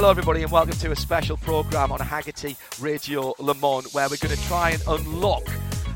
[0.00, 4.16] Hello everybody, and welcome to a special program on Hagerty Radio Le Mans, where we're
[4.16, 5.46] going to try and unlock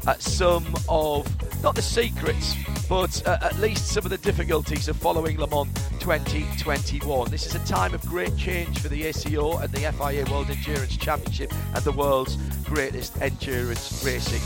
[0.06, 1.26] uh, some of
[1.62, 2.54] not the secrets,
[2.86, 7.30] but uh, at least some of the difficulties of following Le Mans 2021.
[7.30, 10.98] This is a time of great change for the ACO and the FIA World Endurance
[10.98, 14.42] Championship and the world's greatest endurance racing.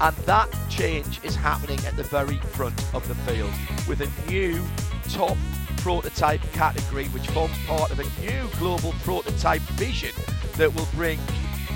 [0.00, 3.52] And that change is happening at the very front of the field
[3.86, 4.60] with a new
[5.08, 5.36] top
[5.86, 10.10] prototype category, which forms part of a new global prototype vision
[10.56, 11.16] that will bring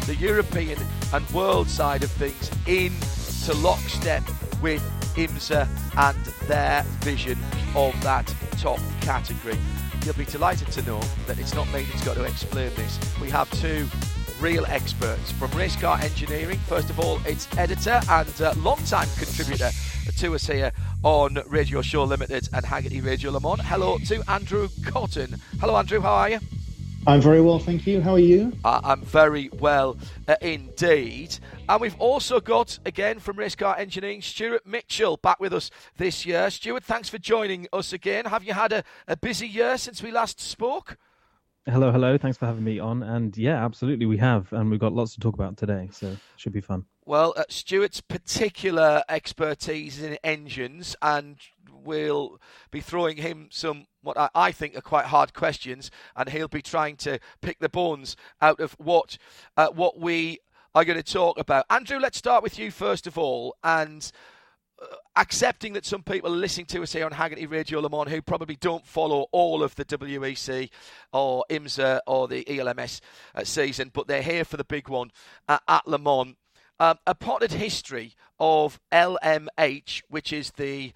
[0.07, 0.77] the European
[1.15, 4.25] and world side of things into lockstep
[4.61, 4.83] with
[5.15, 7.39] IMSA and their vision
[7.77, 8.27] of that
[8.59, 9.57] top category.
[10.05, 12.99] You'll be delighted to know that it's not me that's got to explain this.
[13.21, 13.87] We have two
[14.41, 16.59] real experts from race car engineering.
[16.67, 19.71] First of all, its editor and uh, long-time contributor
[20.21, 23.61] to us here on Radio Show Limited and Hagerty Radio Le Mans.
[23.63, 25.37] Hello to Andrew Cotton.
[25.61, 26.01] Hello, Andrew.
[26.01, 26.41] How are you?
[27.07, 28.03] I'm very well, thank you.
[28.03, 28.53] How are you?
[28.63, 29.97] Uh, I'm very well
[30.29, 31.39] uh, indeed.
[31.67, 36.27] And we've also got, again, from Race Car Engineering, Stuart Mitchell back with us this
[36.27, 36.51] year.
[36.51, 38.27] Stuart, thanks for joining us again.
[38.27, 40.99] Have you had a, a busy year since we last spoke?
[41.65, 42.19] Hello, hello.
[42.19, 43.03] Thanks for having me on.
[43.03, 44.53] And yeah, absolutely, we have.
[44.53, 45.89] And we've got lots to talk about today.
[45.93, 46.85] So it should be fun.
[47.11, 54.17] Well, uh, Stuart's particular expertise is in engines, and we'll be throwing him some what
[54.17, 58.15] I, I, think are quite hard questions, and he'll be trying to pick the bones
[58.41, 59.19] out of what
[59.57, 60.39] uh, what we
[60.73, 61.67] are going to talk about.
[61.69, 64.13] Andrew, let's start with you first of all, and
[64.81, 68.09] uh, accepting that some people are listening to us here on Hagerty Radio Le Mans
[68.09, 70.71] who probably don't follow all of the WEC
[71.13, 73.01] or IMSA or the ELMS
[73.35, 75.11] uh, season, but they're here for the big one
[75.49, 76.37] uh, at Le Mans
[76.81, 80.93] um, a potted history of LMH, which is the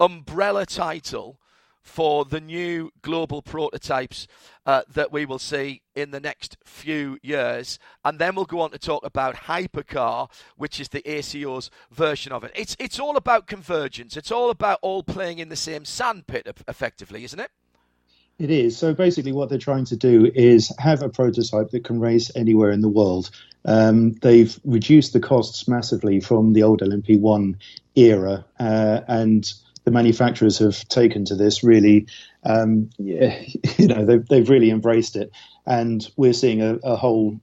[0.00, 1.38] umbrella title
[1.82, 4.26] for the new global prototypes
[4.66, 7.78] uh, that we will see in the next few years.
[8.04, 12.44] And then we'll go on to talk about Hypercar, which is the ACO's version of
[12.44, 12.52] it.
[12.54, 17.24] It's, it's all about convergence, it's all about all playing in the same sandpit, effectively,
[17.24, 17.50] isn't it?
[18.38, 18.78] It is.
[18.78, 22.70] So basically, what they're trying to do is have a prototype that can race anywhere
[22.70, 23.30] in the world.
[23.64, 27.56] Um, they've reduced the costs massively from the old LMP1
[27.96, 32.06] era, uh, and the manufacturers have taken to this really.
[32.44, 33.42] Um, yeah,
[33.76, 35.32] you know, they've, they've really embraced it,
[35.66, 37.40] and we're seeing a, a whole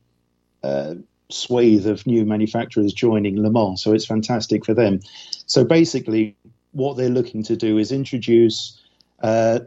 [0.63, 0.95] uh,
[1.29, 3.83] swathe of new manufacturers joining Le Mans.
[3.83, 5.01] So it's fantastic for them.
[5.45, 6.37] So basically,
[6.71, 8.81] what they're looking to do is introduce
[9.21, 9.59] uh,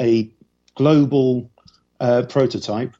[0.00, 0.30] a
[0.76, 1.50] global
[2.00, 2.94] uh, prototype,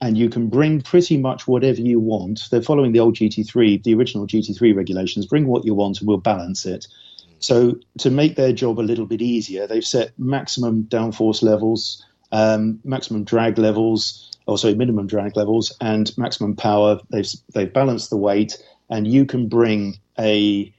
[0.00, 2.48] and you can bring pretty much whatever you want.
[2.50, 5.26] They're following the old GT3, the original GT3 regulations.
[5.26, 6.86] Bring what you want, and we'll balance it.
[7.40, 12.80] So to make their job a little bit easier, they've set maximum downforce levels, um,
[12.84, 17.00] maximum drag levels, or also minimum drag levels, and maximum power.
[17.10, 20.72] They've they've balanced the weight, and you can bring a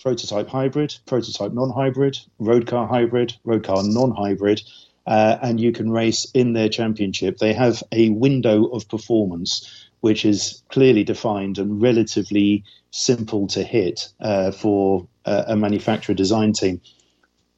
[0.00, 4.62] prototype hybrid, prototype non-hybrid, road car hybrid, road car non-hybrid,
[5.06, 7.38] uh, and you can race in their championship.
[7.38, 14.12] They have a window of performance which is clearly defined and relatively simple to hit
[14.20, 16.78] uh, for uh, a manufacturer design team.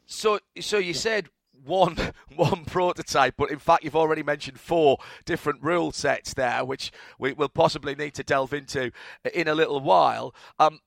[0.06, 1.28] So, so you said
[1.64, 1.96] one
[2.36, 7.32] one prototype, but in fact you've already mentioned four different rule sets there, which we
[7.32, 8.92] will possibly need to delve into
[9.34, 10.32] in a little while.
[10.60, 10.78] Um,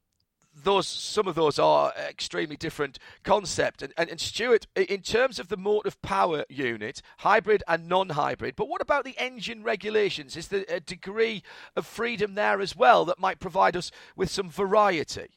[0.63, 3.81] those some of those are extremely different concept.
[3.81, 8.67] And, and, and Stuart, in terms of the motive power unit, hybrid and non-hybrid, but
[8.67, 10.35] what about the engine regulations?
[10.35, 11.43] Is there a degree
[11.75, 15.29] of freedom there as well that might provide us with some variety?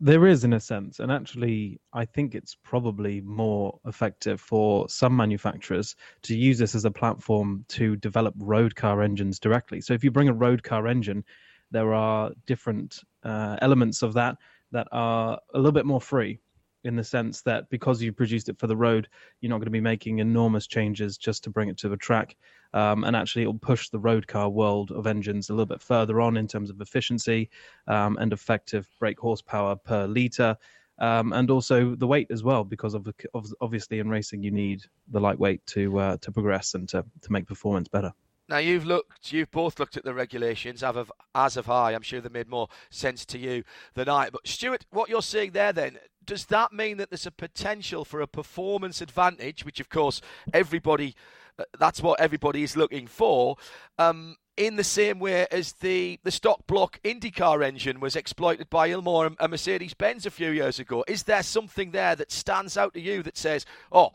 [0.00, 5.16] There is, in a sense, and actually, I think it's probably more effective for some
[5.16, 9.80] manufacturers to use this as a platform to develop road car engines directly.
[9.80, 11.24] So, if you bring a road car engine,
[11.70, 14.36] there are different uh, elements of that
[14.72, 16.40] that are a little bit more free
[16.86, 19.08] in the sense that because you produced it for the road,
[19.40, 22.36] you're not going to be making enormous changes just to bring it to the track.
[22.74, 25.82] Um, and actually, it will push the road car world of engines a little bit
[25.82, 27.50] further on in terms of efficiency
[27.88, 30.56] um, and effective brake horsepower per litre.
[30.98, 34.82] Um, and also the weight as well, because of, of, obviously in racing you need
[35.10, 38.12] the lightweight to uh, to progress and to, to make performance better.
[38.48, 41.94] Now you've looked, you've both looked at the regulations, as have, I.
[41.94, 43.64] I'm sure they made more sense to you
[43.94, 44.30] than I.
[44.30, 48.20] But Stuart, what you're seeing there, then, does that mean that there's a potential for
[48.20, 50.20] a performance advantage, which of course
[50.52, 51.16] everybody,
[51.58, 53.56] uh, that's what everybody is looking for,
[53.98, 58.88] um, in the same way as the, the stock block IndyCar engine was exploited by
[58.88, 61.04] Ilmor and Mercedes Benz a few years ago?
[61.08, 64.12] Is there something there that stands out to you that says, oh,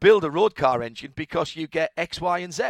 [0.00, 2.64] build a road car engine because you get X, Y, and Z?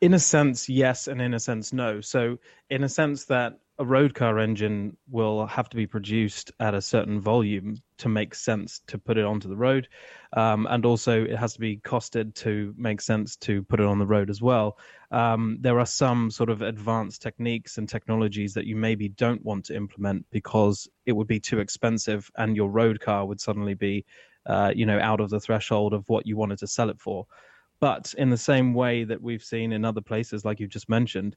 [0.00, 2.00] In a sense, yes, and in a sense, no.
[2.00, 2.38] So,
[2.70, 6.82] in a sense, that a road car engine will have to be produced at a
[6.82, 9.88] certain volume to make sense to put it onto the road.
[10.32, 13.98] Um, and also, it has to be costed to make sense to put it on
[13.98, 14.78] the road as well.
[15.10, 19.66] Um, there are some sort of advanced techniques and technologies that you maybe don't want
[19.66, 24.04] to implement because it would be too expensive and your road car would suddenly be,
[24.46, 27.26] uh, you know, out of the threshold of what you wanted to sell it for.
[27.80, 31.36] But in the same way that we've seen in other places, like you've just mentioned,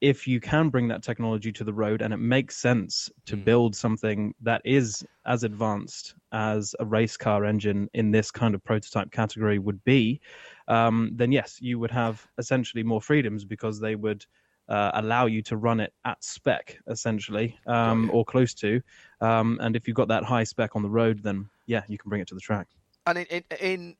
[0.00, 3.44] if you can bring that technology to the road and it makes sense to mm.
[3.44, 8.64] build something that is as advanced as a race car engine in this kind of
[8.64, 10.20] prototype category would be,
[10.68, 14.24] um, then yes, you would have essentially more freedoms because they would
[14.70, 18.80] uh, allow you to run it at spec, essentially, um, or close to.
[19.20, 22.08] Um, and if you've got that high spec on the road, then yeah, you can
[22.08, 22.68] bring it to the track.
[23.06, 23.96] And in, in, in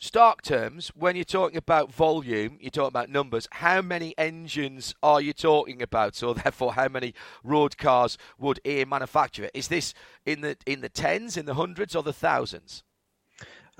[0.00, 5.20] stark terms, when you're talking about volume, you're talking about numbers, how many engines are
[5.20, 6.16] you talking about?
[6.16, 7.14] So therefore, how many
[7.44, 9.50] road cars would a manufacturer?
[9.54, 9.94] Is this
[10.26, 12.82] in the in the tens, in the hundreds, or the thousands?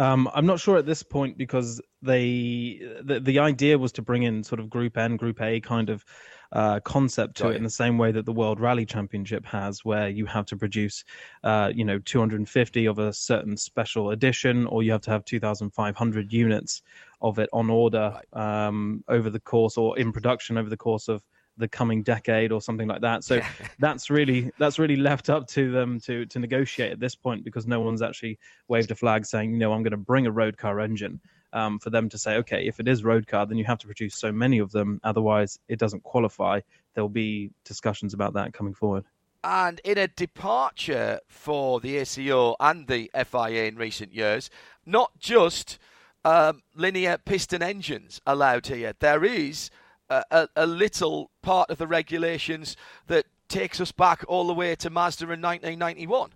[0.01, 4.23] Um, I'm not sure at this point because they the, the idea was to bring
[4.23, 6.07] in sort of Group N, Group A kind of
[6.53, 7.53] uh, concept to right.
[7.53, 10.57] it in the same way that the World Rally Championship has, where you have to
[10.57, 11.05] produce,
[11.45, 16.33] uh, you know, 250 of a certain special edition, or you have to have 2,500
[16.33, 16.81] units
[17.21, 18.67] of it on order right.
[18.67, 21.23] um, over the course or in production over the course of
[21.61, 23.23] the coming decade or something like that.
[23.23, 23.49] So yeah.
[23.79, 27.67] that's really that's really left up to them to to negotiate at this point because
[27.67, 30.57] no one's actually waved a flag saying, you know, I'm going to bring a road
[30.57, 31.21] car engine
[31.53, 33.87] um, for them to say, okay, if it is road car, then you have to
[33.87, 36.61] produce so many of them, otherwise it doesn't qualify.
[36.95, 39.05] There'll be discussions about that coming forward.
[39.43, 44.51] And in a departure for the ACO and the FIA in recent years,
[44.85, 45.79] not just
[46.25, 49.71] um, linear piston engines allowed here, there is
[50.11, 52.77] a, a, a little part of the regulations
[53.07, 56.31] that takes us back all the way to Mazda in 1991.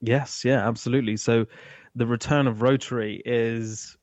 [0.00, 1.16] Yes, yeah, absolutely.
[1.16, 1.46] So
[1.94, 3.96] the return of rotary is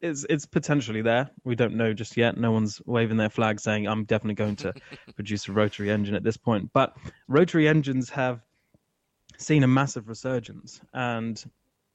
[0.00, 1.30] is it's potentially there.
[1.44, 2.36] We don't know just yet.
[2.36, 4.74] No one's waving their flag saying I'm definitely going to
[5.14, 6.70] produce a rotary engine at this point.
[6.74, 6.94] But
[7.26, 8.40] rotary engines have
[9.38, 11.42] seen a massive resurgence, and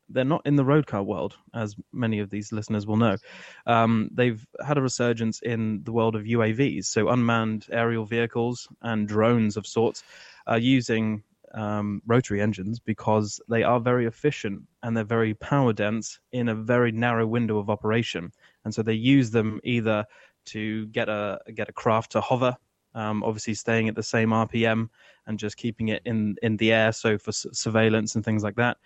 [0.10, 3.18] they're not in the road car world, as many of these listeners will know.
[3.66, 9.08] Um, they've had a resurgence in the world of UAVs, so unmanned aerial vehicles and
[9.08, 10.04] drones of sorts
[10.48, 11.24] are using
[11.54, 16.56] um, rotary engines because they are very efficient and they're very power dense in a
[16.56, 18.32] very narrow window of operation.
[18.66, 20.06] And so they use them either
[20.46, 22.56] to get a get a craft to hover,
[22.96, 24.90] um, obviously staying at the same RPM
[25.28, 28.78] and just keeping it in in the air, so for surveillance and things like that.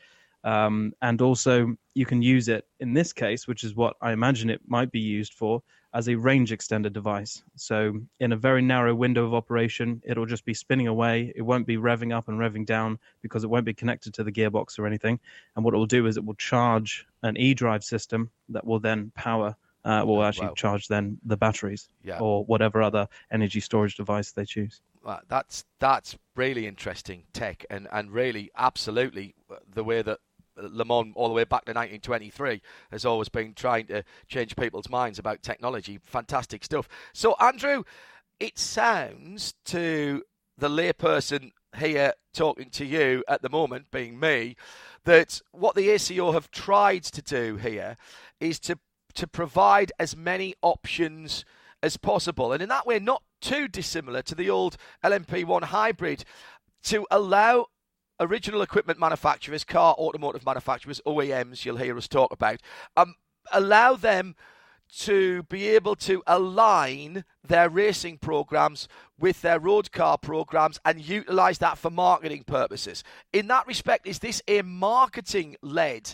[0.44, 4.50] Um, and also, you can use it in this case, which is what I imagine
[4.50, 5.64] it might be used for,
[5.94, 7.44] as a range extender device.
[7.56, 11.32] So, in a very narrow window of operation, it'll just be spinning away.
[11.36, 14.32] It won't be revving up and revving down because it won't be connected to the
[14.32, 15.20] gearbox or anything.
[15.56, 18.80] And what it will do is it will charge an e drive system that will
[18.80, 19.56] then power.
[19.86, 20.54] Uh, will actually wow.
[20.54, 22.18] charge then the batteries yeah.
[22.18, 24.80] or whatever other energy storage device they choose.
[25.28, 29.36] That's that's really interesting tech and, and really absolutely
[29.74, 30.20] the way that
[30.58, 34.90] Le Mans all the way back to 1923 has always been trying to change people's
[34.90, 36.00] minds about technology.
[36.04, 36.88] Fantastic stuff.
[37.14, 37.84] So, Andrew,
[38.40, 40.24] it sounds to
[40.58, 44.56] the layperson here talking to you at the moment, being me,
[45.06, 47.98] that what the ACO have tried to do here
[48.40, 48.78] is to
[49.16, 51.46] to provide as many options
[51.82, 56.24] as possible, and in that way, not too dissimilar to the old LMP1 hybrid,
[56.84, 57.68] to allow
[58.20, 62.62] original equipment manufacturers, car automotive manufacturers, OEMs, you'll hear us talk about,
[62.98, 63.16] um,
[63.52, 64.36] allow them
[64.96, 71.58] to be able to align their racing programs with their road car programs and utilize
[71.58, 73.04] that for marketing purposes.
[73.32, 76.14] In that respect, is this a marketing led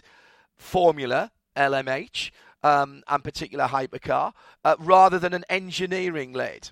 [0.55, 2.31] formula, LMH,
[2.63, 6.69] um, and particular hypercar, uh, rather than an engineering led?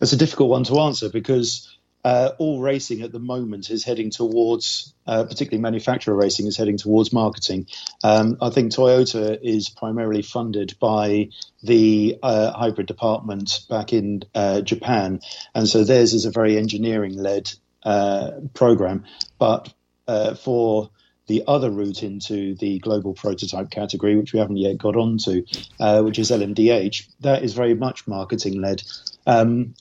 [0.00, 4.10] That's a difficult one to answer because uh, all racing at the moment is heading
[4.10, 7.66] towards, uh, particularly manufacturer racing, is heading towards marketing.
[8.02, 11.28] Um, I think Toyota is primarily funded by
[11.62, 15.20] the uh, hybrid department back in uh, Japan,
[15.54, 17.52] and so theirs is a very engineering led
[17.84, 19.04] uh, program.
[19.38, 19.72] But
[20.08, 20.90] uh, for
[21.28, 25.44] the other route into the global prototype category, which we haven't yet got onto,
[25.78, 28.82] which is LMDH, that is very much marketing led.
[29.24, 29.74] Um,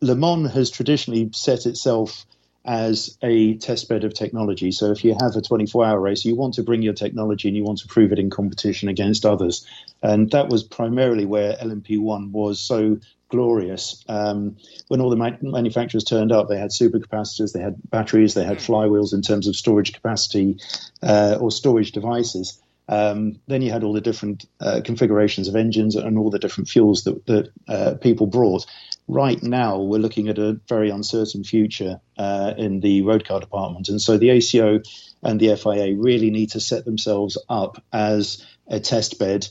[0.00, 2.24] Le Mans has traditionally set itself
[2.64, 4.70] as a testbed of technology.
[4.72, 7.56] So if you have a 24 hour race, you want to bring your technology and
[7.56, 9.66] you want to prove it in competition against others.
[10.02, 12.98] And that was primarily where LMP1 was so
[13.30, 14.04] glorious.
[14.08, 14.56] Um,
[14.88, 18.58] when all the ma- manufacturers turned up, they had supercapacitors, they had batteries, they had
[18.58, 20.58] flywheels in terms of storage capacity
[21.02, 22.60] uh, or storage devices.
[22.88, 26.68] Um, then you had all the different uh, configurations of engines and all the different
[26.68, 28.66] fuels that, that uh, people brought.
[29.08, 33.88] Right now, we're looking at a very uncertain future uh, in the road car department.
[33.88, 34.80] And so the ACO
[35.22, 39.48] and the FIA really need to set themselves up as a test bed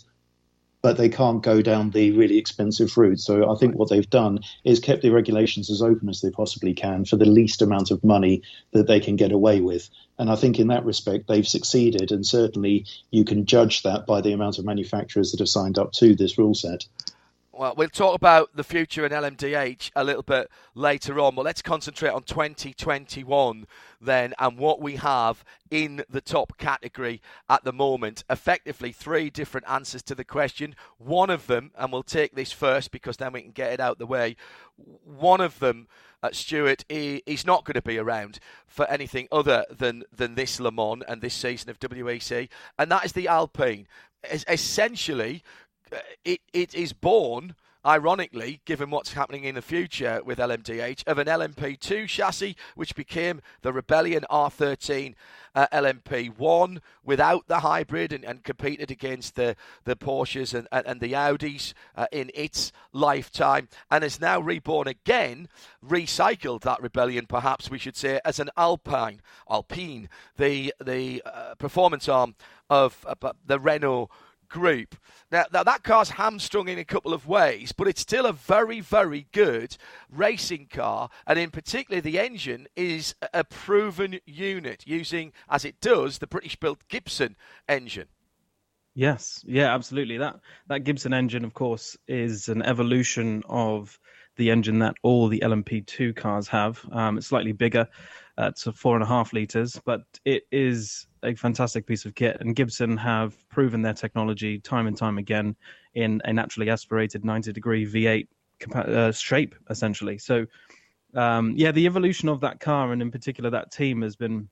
[0.81, 3.19] but they can't go down the really expensive route.
[3.19, 6.73] So I think what they've done is kept the regulations as open as they possibly
[6.73, 9.89] can for the least amount of money that they can get away with.
[10.19, 12.11] And I think in that respect, they've succeeded.
[12.11, 15.91] And certainly you can judge that by the amount of manufacturers that have signed up
[15.93, 16.85] to this rule set.
[17.57, 21.63] Well, we'll talk about the future in LMDH a little bit later on, but let's
[21.63, 23.65] concentrate on 2021
[23.99, 28.23] then and what we have in the top category at the moment.
[28.29, 30.75] Effectively, three different answers to the question.
[30.99, 33.97] One of them, and we'll take this first because then we can get it out
[33.97, 34.35] the way.
[34.75, 35.87] One of them,
[36.21, 38.37] uh, Stuart, he, he's not going to be around
[38.67, 43.05] for anything other than, than this Le Mans and this season of WEC, and that
[43.05, 43.87] is the Alpine.
[44.23, 45.43] Es- essentially,
[46.25, 51.27] it, it is born, ironically, given what's happening in the future with LMDH, of an
[51.27, 55.15] LMP2 chassis, which became the Rebellion R13
[55.57, 61.01] uh, LMP1 without the hybrid and, and, competed against the, the Porsches and, and, and
[61.01, 65.47] the Audis uh, in its lifetime, and is now reborn again,
[65.83, 72.07] recycled that Rebellion, perhaps we should say, as an Alpine, Alpine, the, the uh, performance
[72.07, 72.35] arm
[72.69, 74.09] of uh, the Renault
[74.49, 74.95] group.
[75.31, 78.79] Now, now, that car's hamstrung in a couple of ways, but it's still a very,
[78.79, 79.77] very good
[80.09, 81.09] racing car.
[81.25, 86.55] And in particular, the engine is a proven unit using, as it does, the British
[86.55, 87.35] built Gibson
[87.67, 88.07] engine.
[88.95, 90.17] Yes, yeah, absolutely.
[90.17, 90.39] That
[90.69, 93.99] that Gibson engine, of course, is an evolution of
[94.37, 96.83] the engine that all the LMP2 cars have.
[96.91, 97.87] Um, it's slightly bigger,
[98.37, 102.37] uh, it's four and a half liters, but it is a fantastic piece of kit.
[102.39, 105.55] And Gibson have proven their technology time and time again
[105.95, 108.27] in a naturally aspirated 90 degree V8
[108.75, 110.17] uh, shape, essentially.
[110.19, 110.45] So,
[111.15, 114.47] um, yeah, the evolution of that car and in particular that team has been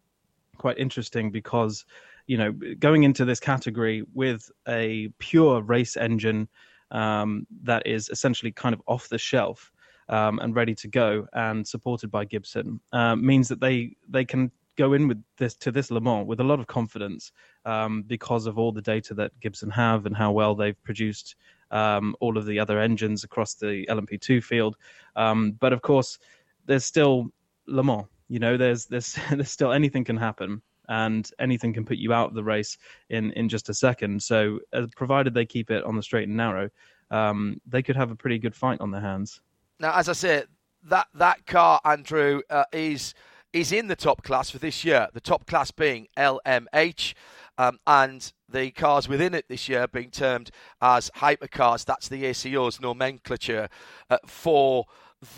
[0.57, 1.85] quite interesting because,
[2.25, 6.47] you know, going into this category with a pure race engine
[6.91, 9.71] um, that is essentially kind of off the shelf
[10.09, 14.51] um, and ready to go and supported by Gibson uh, means that they they can
[14.75, 17.31] go in with this to this Le Mans with a lot of confidence
[17.65, 21.35] um, because of all the data that Gibson have and how well they've produced
[21.71, 24.75] um, all of the other engines across the LMP2 field.
[25.15, 26.19] Um, but of course,
[26.65, 27.31] there's still
[27.67, 28.05] Le Mans.
[28.27, 32.29] You know, there's there's there's still anything can happen and anything can put you out
[32.29, 32.77] of the race
[33.09, 34.21] in in just a second.
[34.21, 36.69] So, uh, provided they keep it on the straight and narrow,
[37.11, 39.41] um, they could have a pretty good fight on their hands.
[39.79, 40.47] Now, as I said,
[40.83, 43.13] that that car, Andrew, uh, is
[43.53, 45.07] is in the top class for this year.
[45.13, 47.13] The top class being LMH,
[47.57, 50.51] um, and the cars within it this year being termed
[50.81, 51.85] as hypercars.
[51.85, 53.69] That's the ACO's nomenclature
[54.09, 54.85] uh, for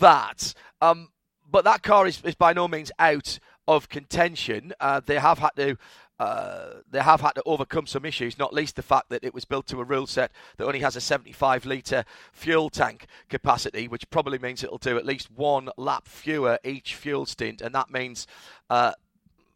[0.00, 0.54] that.
[0.80, 1.10] Um,
[1.50, 4.72] but that car is, is by no means out of contention.
[4.80, 5.76] Uh, they have had to
[6.18, 9.44] uh, they have had to overcome some issues, not least the fact that it was
[9.44, 14.08] built to a rule set that only has a 75 litre fuel tank capacity, which
[14.10, 18.26] probably means it'll do at least one lap fewer each fuel stint, and that means.
[18.68, 18.92] Uh,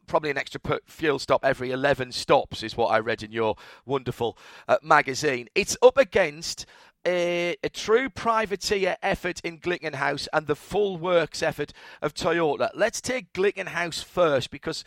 [0.09, 4.37] probably an extra fuel stop every 11 stops, is what I read in your wonderful
[4.69, 5.49] uh, magazine.
[5.55, 6.67] It's up against
[7.07, 12.71] a, a, true privateer effort in Glickenhaus and the full works effort of Toyota.
[12.75, 14.85] Let's take Glickenhaus first because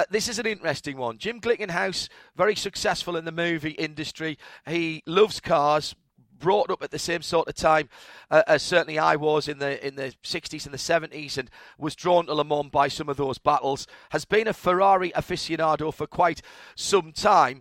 [0.00, 1.18] uh, this is an interesting one.
[1.18, 4.38] Jim Glickenhaus, very successful in the movie industry.
[4.66, 5.94] He loves cars,
[6.38, 7.90] brought up at the same sort of time
[8.30, 11.94] uh, as certainly I was in the in the 60s and the 70s and was
[11.94, 16.06] drawn to Le Mans by some of those battles has been a Ferrari aficionado for
[16.06, 16.40] quite
[16.74, 17.60] some time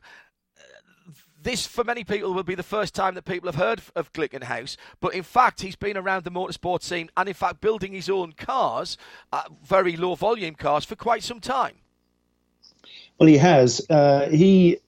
[1.41, 4.75] this, for many people, will be the first time that people have heard of Glickenhaus.
[4.99, 8.33] But in fact, he's been around the motorsport scene and, in fact, building his own
[8.33, 8.97] cars,
[9.31, 11.75] uh, very low volume cars, for quite some time.
[13.19, 13.85] Well, he has.
[13.89, 14.79] Uh, he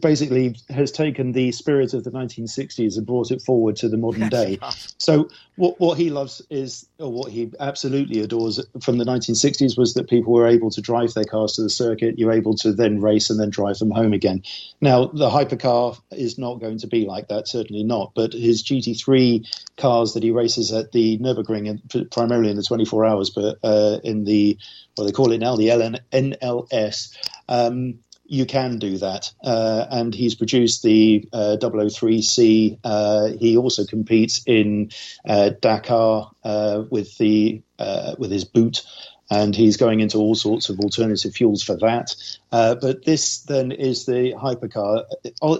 [0.00, 4.28] basically has taken the spirit of the 1960s and brought it forward to the modern
[4.30, 4.58] day.
[4.98, 9.94] So what what he loves is, or what he absolutely adores from the 1960s was
[9.94, 12.18] that people were able to drive their cars to the circuit.
[12.18, 14.42] You're able to then race and then drive them home again.
[14.80, 18.12] Now the hypercar is not going to be like that, certainly not.
[18.14, 19.46] But his GT3
[19.76, 23.98] cars that he races at the Nurburgring, and primarily in the 24 hours, but uh,
[24.04, 24.58] in the
[24.94, 27.14] what they call it now, the LN, NLS.
[27.48, 29.32] Um, you can do that.
[29.44, 32.78] Uh, and he's produced the uh, 003C.
[32.84, 34.90] Uh, he also competes in
[35.28, 38.82] uh, Dakar uh, with the uh, with his boot,
[39.30, 42.14] and he's going into all sorts of alternative fuels for that.
[42.50, 45.04] but this then is the hypercar.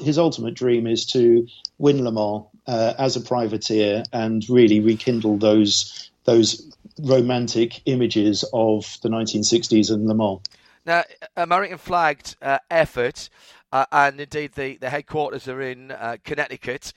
[0.03, 1.47] His ultimate dream is to
[1.79, 6.67] win Le Mans as a privateer and really rekindle those those
[7.03, 10.41] romantic images of the 1960s and Le Mans.
[10.87, 11.03] Now,
[11.37, 13.29] American flagged uh, effort,
[13.73, 16.93] uh, and indeed the, the headquarters are in uh, Connecticut.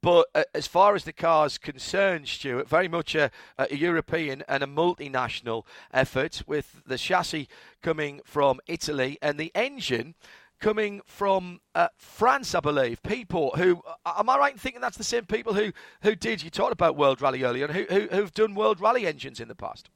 [0.00, 4.62] But uh, as far as the car's concerned, Stuart, very much a, a, European and
[4.62, 7.48] a multinational effort, with the chassis
[7.82, 10.14] coming from Italy and the engine
[10.60, 13.02] coming from uh, France, I believe.
[13.02, 15.72] People who, uh, am I right in thinking that's the same people who,
[16.02, 19.04] who did, you talked about World Rally earlier, and who, who, who've done World Rally
[19.04, 19.90] engines in the past?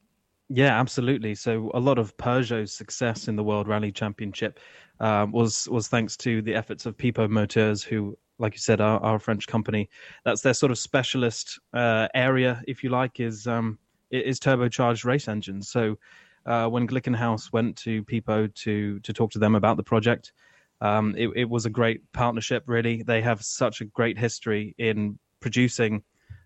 [0.48, 1.34] Yeah, absolutely.
[1.34, 4.60] So a lot of Peugeot's success in the World Rally Championship
[5.00, 9.00] um, was was thanks to the efforts of Pipo Motors, who, like you said, are,
[9.00, 9.90] are a French company.
[10.24, 13.78] That's their sort of specialist uh, area, if you like, is um,
[14.12, 15.68] is turbocharged race engines.
[15.68, 15.98] So
[16.46, 20.32] uh, when Glickenhaus went to Pipo to to talk to them about the project,
[20.80, 22.62] um, it, it was a great partnership.
[22.66, 26.04] Really, they have such a great history in producing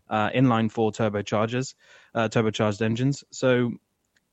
[0.09, 1.75] uh, inline four turbochargers,
[2.15, 3.23] uh, turbocharged engines.
[3.31, 3.73] So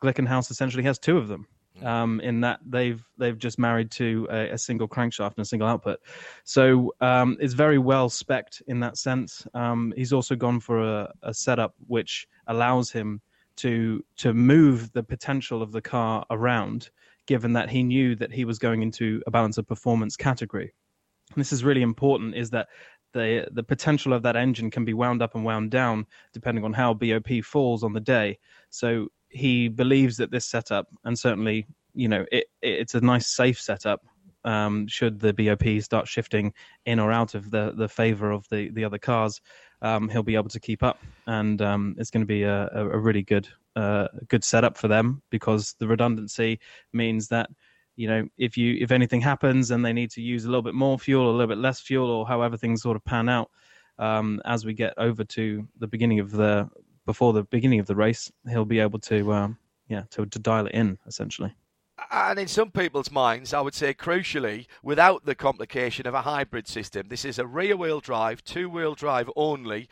[0.02, 1.48] Glickenhaus essentially has two of them.
[1.84, 5.68] Um, in that they've they've just married to a, a single crankshaft and a single
[5.68, 6.00] output,
[6.44, 9.46] so um, it's very well specced in that sense.
[9.54, 13.22] Um, he's also gone for a, a setup which allows him
[13.58, 16.90] to to move the potential of the car around,
[17.28, 20.74] given that he knew that he was going into a balance of performance category.
[21.36, 22.34] And this is really important.
[22.36, 22.70] Is that
[23.14, 26.74] the the potential of that engine can be wound up and wound down depending on
[26.74, 28.40] how BOP falls on the day.
[28.70, 33.60] So he believes that this setup, and certainly, you know, it, it's a nice safe
[33.60, 34.02] setup.
[34.46, 36.54] Um, should the BOP start shifting
[36.86, 39.42] in or out of the, the favor of the, the other cars,
[39.82, 42.98] um, he'll be able to keep up, and um, it's going to be a, a,
[42.98, 46.60] really good uh, good setup for them because the redundancy
[46.94, 47.50] means that
[47.96, 50.74] you know if you if anything happens and they need to use a little bit
[50.74, 53.52] more fuel, a little bit less fuel, or however things sort of pan out,
[54.00, 56.70] um, as we get over to the beginning of the
[57.08, 60.68] before the beginning of the race, he'll be able to um, yeah to, to dial
[60.68, 61.56] it in essentially.
[62.12, 66.68] And in some people's minds, I would say crucially, without the complication of a hybrid
[66.68, 69.90] system, this is a rear wheel drive, two wheel drive only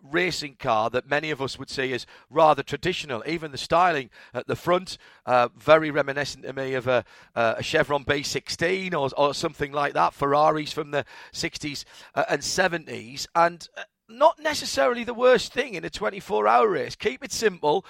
[0.00, 3.22] racing car that many of us would see as rather traditional.
[3.26, 7.04] Even the styling at the front, uh, very reminiscent to me of a,
[7.34, 13.26] a Chevron B16 or, or, something like that, Ferraris from the 60s uh, and 70s.
[13.34, 16.96] And uh, not necessarily the worst thing in a 24 hour race.
[16.96, 17.84] Keep it simple.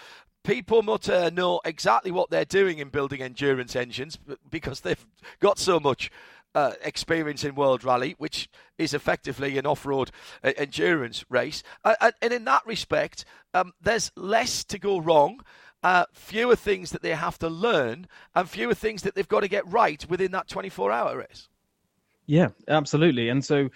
[0.44, 4.18] Pipo Motor know exactly what they're doing in building endurance engines
[4.50, 5.06] because they've
[5.40, 6.10] got so much
[6.54, 10.10] uh, experience in World Rally, which is effectively an off road
[10.42, 11.62] uh, endurance race.
[11.84, 15.40] Uh, and in that respect, um, there's less to go wrong.
[15.82, 19.48] Uh, fewer things that they have to learn and fewer things that they've got to
[19.48, 21.48] get right within that 24 hour race.
[22.26, 23.28] Yeah, absolutely.
[23.28, 23.68] And so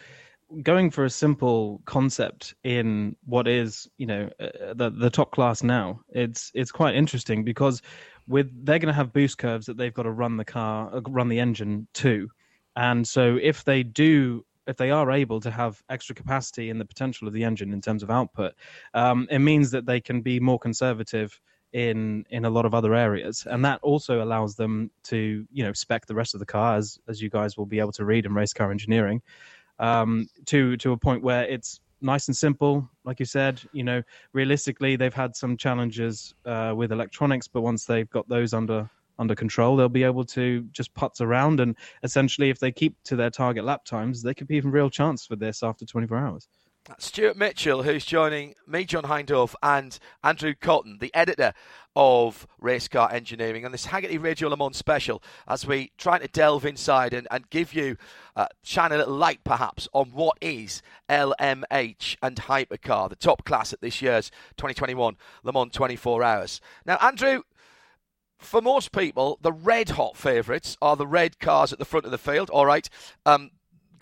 [0.62, 5.62] going for a simple concept in what is you know uh, the the top class
[5.62, 7.80] now it's it's quite interesting because
[8.28, 11.00] with they're going to have boost curves that they've got to run the car uh,
[11.08, 12.28] run the engine to.
[12.76, 16.84] And so if they do if they are able to have extra capacity in the
[16.84, 18.54] potential of the engine in terms of output
[18.94, 21.40] um, it means that they can be more conservative
[21.72, 23.46] in in a lot of other areas.
[23.50, 26.98] And that also allows them to you know spec the rest of the car as
[27.08, 29.22] as you guys will be able to read in race car engineering
[29.82, 32.88] um, to to a point where it's nice and simple.
[33.04, 37.84] Like you said, you know, realistically, they've had some challenges uh, with electronics, but once
[37.84, 42.48] they've got those under under control, they'll be able to just putz around and essentially,
[42.48, 45.36] if they keep to their target lap times, they could be in real chance for
[45.36, 46.48] this after 24 hours.
[46.98, 51.52] Stuart Mitchell, who's joining me, John Hindhaugh, and Andrew Cotton, the editor
[51.94, 56.26] of Race Car Engineering, on this Hagerty Radio Le Mans special, as we try to
[56.26, 57.96] delve inside and, and give you,
[58.34, 63.72] uh, shine a little light perhaps, on what is LMH and Hypercar, the top class
[63.72, 66.60] at this year's 2021 Le Mans 24 Hours.
[66.84, 67.42] Now, Andrew,
[68.38, 72.10] for most people, the red hot favourites are the red cars at the front of
[72.10, 72.50] the field.
[72.50, 72.88] All right,
[73.24, 73.52] um,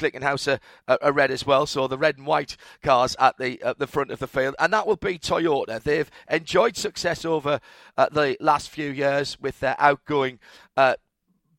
[0.00, 0.58] Glickenhaus
[0.88, 1.66] are, are, red as well.
[1.66, 4.72] So the red and white cars at the at the front of the field, and
[4.72, 5.82] that will be Toyota.
[5.82, 7.60] They've enjoyed success over
[7.96, 10.38] uh, the last few years with their outgoing.
[10.76, 10.94] Uh,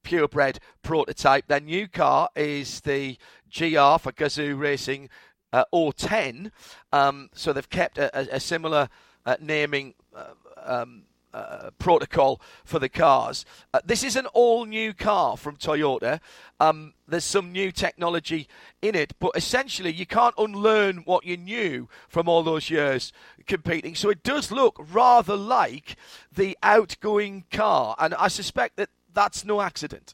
[0.03, 1.45] purebred prototype.
[1.45, 3.17] Their new car is the
[3.55, 5.09] GR for Gazoo Racing
[5.53, 6.51] uh, 010.
[6.91, 8.89] Um, so they've kept a, a, a similar
[9.25, 13.45] uh, naming uh, um, uh, protocol for the cars.
[13.73, 16.19] Uh, this is an all new car from Toyota.
[16.59, 18.47] Um, there's some new technology
[18.81, 23.11] in it, but essentially you can't unlearn what you knew from all those years
[23.47, 23.95] competing.
[23.95, 25.95] So it does look rather like
[26.33, 30.13] the outgoing car, and I suspect that that's no accident.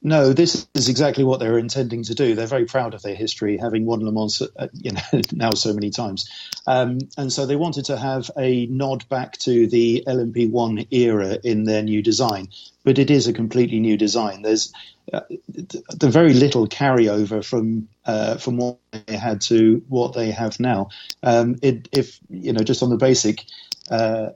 [0.00, 2.36] No, this is exactly what they're intending to do.
[2.36, 5.00] They're very proud of their history, having won Le Mans, uh, you know,
[5.32, 6.30] now so many times,
[6.68, 11.64] um, and so they wanted to have a nod back to the LMP1 era in
[11.64, 12.48] their new design.
[12.84, 14.42] But it is a completely new design.
[14.42, 14.72] There's
[15.12, 20.60] uh, the very little carryover from uh, from what they had to what they have
[20.60, 20.90] now.
[21.24, 23.44] Um, it, if you know, just on the basic.
[23.90, 24.30] Uh,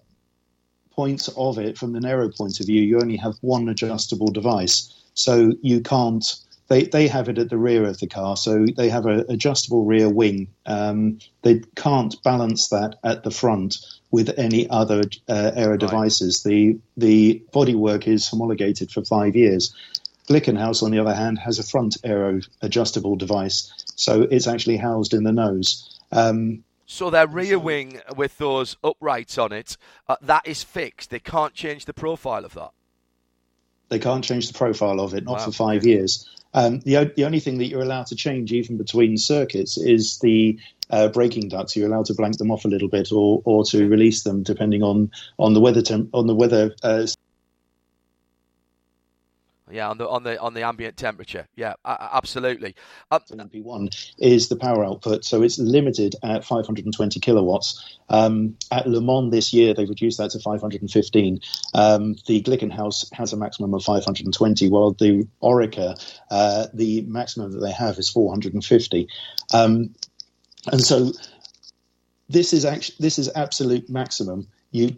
[0.95, 5.02] points of it from the narrow point of view, you only have one adjustable device.
[5.15, 6.25] So you can't.
[6.69, 9.85] They, they have it at the rear of the car, so they have an adjustable
[9.85, 10.49] rear wing.
[10.65, 13.77] Um, they can't balance that at the front
[14.11, 15.81] with any other uh, aero right.
[15.81, 16.43] devices.
[16.43, 19.75] The the bodywork is homologated for five years.
[20.29, 25.13] Glickenhaus, on the other hand, has a front aero adjustable device, so it's actually housed
[25.13, 25.99] in the nose.
[26.13, 29.77] Um, so their rear wing with those uprights on it,
[30.09, 31.09] uh, that is fixed.
[31.11, 32.71] They can't change the profile of that.
[33.93, 35.45] They can't change the profile of it, not wow.
[35.45, 36.27] for five years.
[36.55, 40.59] Um, the, the only thing that you're allowed to change, even between circuits, is the
[40.89, 41.77] uh, braking ducts.
[41.77, 44.83] You're allowed to blank them off a little bit, or or to release them, depending
[44.83, 47.07] on on the weather temp- on the weather uh,
[49.73, 51.49] yeah, on the on the on the ambient temperature.
[51.57, 52.75] Yeah, absolutely.
[53.11, 57.99] Um, LMP1 is the power output, so it's limited at 520 kilowatts.
[58.09, 61.41] Um, at Le Mans this year, they've reduced that to 515.
[61.75, 65.97] Um, the Glickenhaus has a maximum of 520, while the Oreca,
[66.31, 69.09] uh, the maximum that they have is 450.
[69.55, 69.95] Um,
[70.71, 71.13] and so
[72.29, 74.49] this is actually this is absolute maximum.
[74.71, 74.97] You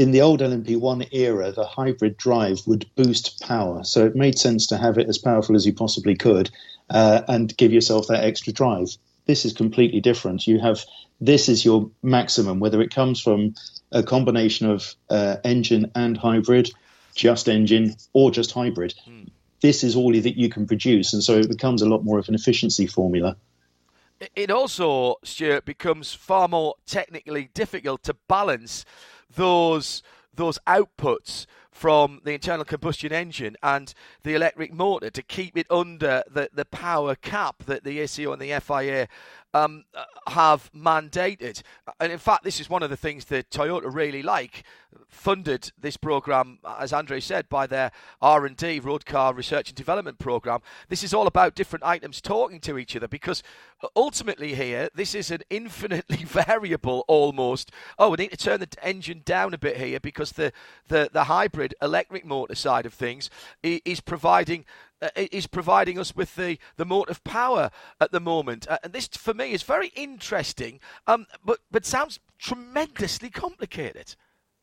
[0.00, 3.84] in the old LMP1 era, the hybrid drive would boost power.
[3.84, 6.50] So it made sense to have it as powerful as you possibly could
[6.88, 8.88] uh, and give yourself that extra drive.
[9.26, 10.46] This is completely different.
[10.46, 10.86] You have
[11.20, 13.54] this is your maximum, whether it comes from
[13.92, 16.70] a combination of uh, engine and hybrid,
[17.14, 18.94] just engine, or just hybrid.
[19.06, 19.28] Mm.
[19.60, 21.12] This is all that you can produce.
[21.12, 23.36] And so it becomes a lot more of an efficiency formula.
[24.34, 28.86] It also, Stuart, becomes far more technically difficult to balance
[29.34, 30.02] those
[30.34, 31.46] those outputs
[31.80, 36.66] from the internal combustion engine and the electric motor to keep it under the, the
[36.66, 39.08] power cap that the ACO and the FIA
[39.54, 41.62] um, uh, have mandated.
[41.86, 44.64] Uh, and in fact, this is one of the things that Toyota really like.
[45.08, 50.18] Funded this program, uh, as Andrew said, by their R&D, Road Car Research and Development
[50.18, 50.60] program.
[50.88, 53.42] This is all about different items talking to each other because
[53.94, 57.70] ultimately here, this is an infinitely variable almost.
[57.98, 60.52] Oh, we need to turn the engine down a bit here because the,
[60.88, 63.30] the, the hybrid electric motor side of things
[63.62, 64.64] is providing
[65.02, 68.68] uh, is providing us with the, the motive power at the moment.
[68.68, 74.14] Uh, and this, for me, is very interesting, um, but, but sounds tremendously complicated.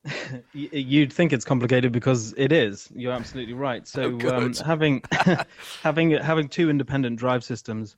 [0.54, 2.88] You'd think it's complicated because it is.
[2.96, 3.88] You're absolutely right.
[3.88, 5.02] So oh, um, having
[5.82, 7.96] having having two independent drive systems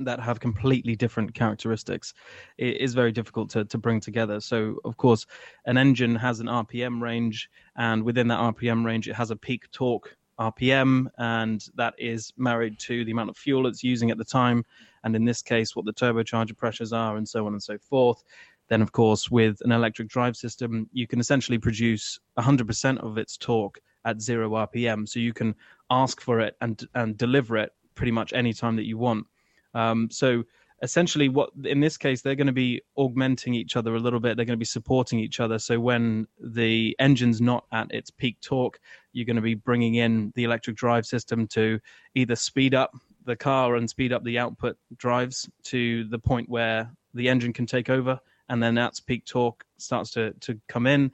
[0.00, 2.14] that have completely different characteristics
[2.58, 4.40] is very difficult to, to bring together.
[4.40, 5.26] So, of course,
[5.66, 9.70] an engine has an RPM range, and within that RPM range, it has a peak
[9.72, 14.24] torque RPM, and that is married to the amount of fuel it's using at the
[14.24, 14.64] time,
[15.04, 18.22] and in this case, what the turbocharger pressures are, and so on and so forth.
[18.68, 23.36] Then, of course, with an electric drive system, you can essentially produce 100% of its
[23.36, 25.08] torque at zero RPM.
[25.08, 25.54] So you can
[25.90, 29.26] ask for it and and deliver it pretty much any time that you want.
[29.74, 30.44] Um, so
[30.82, 34.36] essentially what in this case they're going to be augmenting each other a little bit
[34.36, 38.36] they're going to be supporting each other so when the engine's not at its peak
[38.40, 38.80] torque
[39.12, 41.78] you're going to be bringing in the electric drive system to
[42.16, 42.92] either speed up
[43.24, 47.66] the car and speed up the output drives to the point where the engine can
[47.66, 51.10] take over, and then that's peak torque starts to to come in.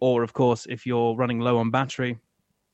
[0.00, 2.18] Or of course, if you're running low on battery,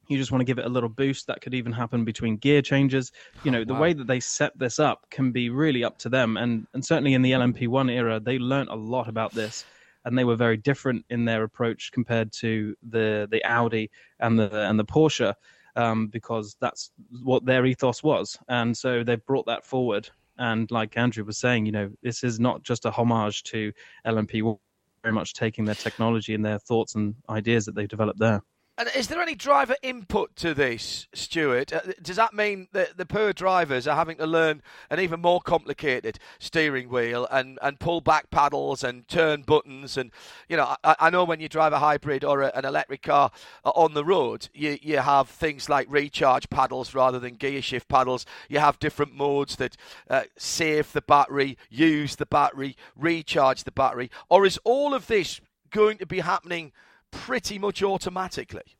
[0.08, 1.26] you just want to give it a little boost.
[1.26, 3.12] That could even happen between gear changes.
[3.44, 3.80] You know, the wow.
[3.80, 6.36] way that they set this up can be really up to them.
[6.36, 9.64] And and certainly in the LMP1 era, they learned a lot about this,
[10.04, 14.68] and they were very different in their approach compared to the the Audi and the
[14.68, 15.34] and the Porsche,
[15.76, 16.90] um, because that's
[17.22, 18.38] what their ethos was.
[18.48, 20.08] And so they've brought that forward.
[20.38, 23.72] And like Andrew was saying, you know, this is not just a homage to
[24.06, 24.56] LMP1,
[25.02, 28.40] very much taking their technology and their thoughts and ideas that they've developed there.
[28.78, 31.72] And is there any driver input to this, Stuart?
[31.72, 35.40] Uh, does that mean that the poor drivers are having to learn an even more
[35.40, 39.96] complicated steering wheel and, and pull back paddles and turn buttons?
[39.96, 40.12] And,
[40.48, 43.32] you know, I, I know when you drive a hybrid or a, an electric car
[43.64, 47.88] uh, on the road, you, you have things like recharge paddles rather than gear shift
[47.88, 48.26] paddles.
[48.48, 49.76] You have different modes that
[50.08, 54.08] uh, save the battery, use the battery, recharge the battery.
[54.28, 55.40] Or is all of this
[55.72, 56.70] going to be happening–
[57.10, 58.78] pretty much automatically.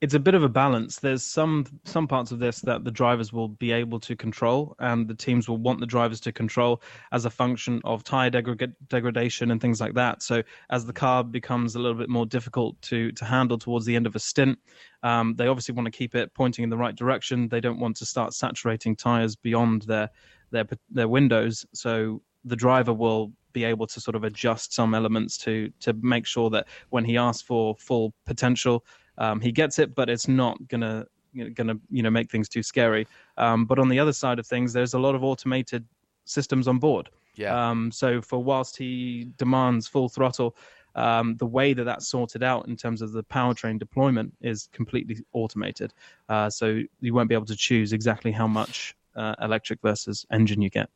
[0.00, 0.98] It's a bit of a balance.
[0.98, 5.08] There's some some parts of this that the drivers will be able to control, and
[5.08, 9.50] the teams will want the drivers to control as a function of tire degrad- degradation
[9.50, 10.22] and things like that.
[10.22, 13.96] So as the car becomes a little bit more difficult to to handle towards the
[13.96, 14.58] end of a stint,
[15.02, 17.48] um, they obviously want to keep it pointing in the right direction.
[17.48, 20.10] They don't want to start saturating tires beyond their
[20.50, 21.64] their their windows.
[21.72, 26.26] So the driver will be able to sort of adjust some elements to to make
[26.26, 28.84] sure that when he asks for full potential,
[29.16, 32.48] um, he gets it, but it's not gonna you know, gonna you know make things
[32.50, 33.06] too scary.
[33.38, 35.86] Um, but on the other side of things, there's a lot of automated
[36.26, 37.08] systems on board.
[37.36, 37.70] Yeah.
[37.70, 40.56] Um, so for whilst he demands full throttle,
[40.94, 45.18] um, the way that that's sorted out in terms of the powertrain deployment is completely
[45.32, 45.92] automated.
[46.28, 50.62] Uh, so you won't be able to choose exactly how much uh, electric versus engine
[50.62, 50.88] you get.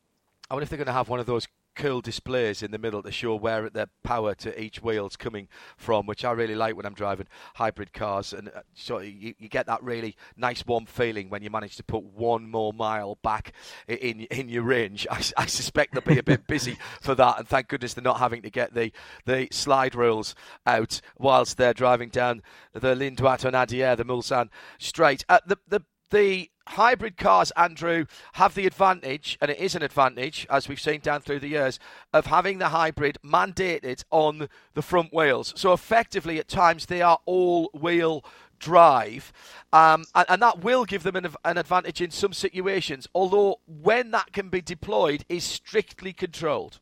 [0.50, 1.46] I wonder if they're going to have one of those
[1.78, 6.06] cool displays in the middle to show where the power to each wheel's coming from,
[6.06, 8.32] which I really like when I'm driving hybrid cars.
[8.32, 11.84] And uh, so you, you get that really nice warm feeling when you manage to
[11.84, 13.52] put one more mile back
[13.86, 15.06] in in your range.
[15.10, 18.18] I, I suspect they'll be a bit busy for that, and thank goodness they're not
[18.18, 18.92] having to get the
[19.24, 20.34] the slide rules
[20.66, 25.24] out whilst they're driving down the Ligne Droite des Hunaudières, the Mulsanne Straight.
[25.28, 30.46] Uh, the the the hybrid cars, Andrew, have the advantage, and it is an advantage,
[30.50, 31.78] as we've seen down through the years,
[32.12, 35.52] of having the hybrid mandated on the front wheels.
[35.56, 38.24] So effectively, at times, they are all wheel
[38.58, 39.32] drive,
[39.72, 44.10] um, and, and, that will give them an, an advantage in some situations, although when
[44.10, 46.80] that can be deployed is strictly controlled.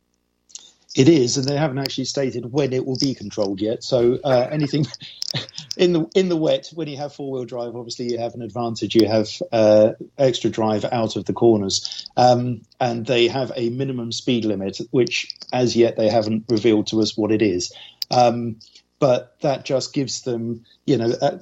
[0.97, 3.85] It is, and they haven't actually stated when it will be controlled yet.
[3.85, 4.87] So uh, anything
[5.77, 8.41] in the in the wet, when you have four wheel drive, obviously you have an
[8.41, 8.95] advantage.
[8.95, 14.11] You have uh, extra drive out of the corners, um, and they have a minimum
[14.11, 17.71] speed limit, which as yet they haven't revealed to us what it is.
[18.11, 18.57] Um,
[18.99, 21.39] but that just gives them, you know, uh,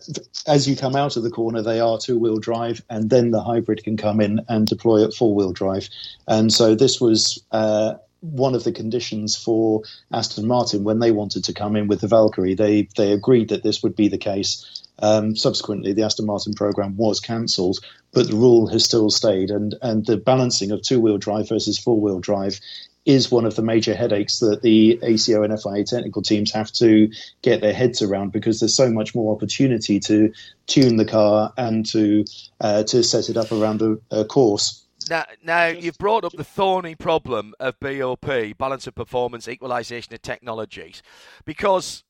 [0.49, 3.41] as you come out of the corner, they are two wheel drive, and then the
[3.41, 5.89] hybrid can come in and deploy at four wheel drive.
[6.27, 9.83] And so this was uh, one of the conditions for
[10.13, 12.55] Aston Martin when they wanted to come in with the Valkyrie.
[12.55, 14.83] They they agreed that this would be the case.
[14.99, 17.81] Um, subsequently, the Aston Martin program was cancelled,
[18.13, 19.51] but the rule has still stayed.
[19.51, 22.61] And and the balancing of two wheel drive versus four wheel drive
[23.05, 27.11] is one of the major headaches that the ACO and FIA technical teams have to
[27.43, 30.33] get their heads around because there's so much more opportunity to
[30.67, 32.25] tune the car and to
[32.61, 34.84] uh, to set it up around a, a course.
[35.11, 40.23] Now, now you've brought up the thorny problem of BOP, balance of performance, equalisation of
[40.23, 41.03] technologies,
[41.45, 42.05] because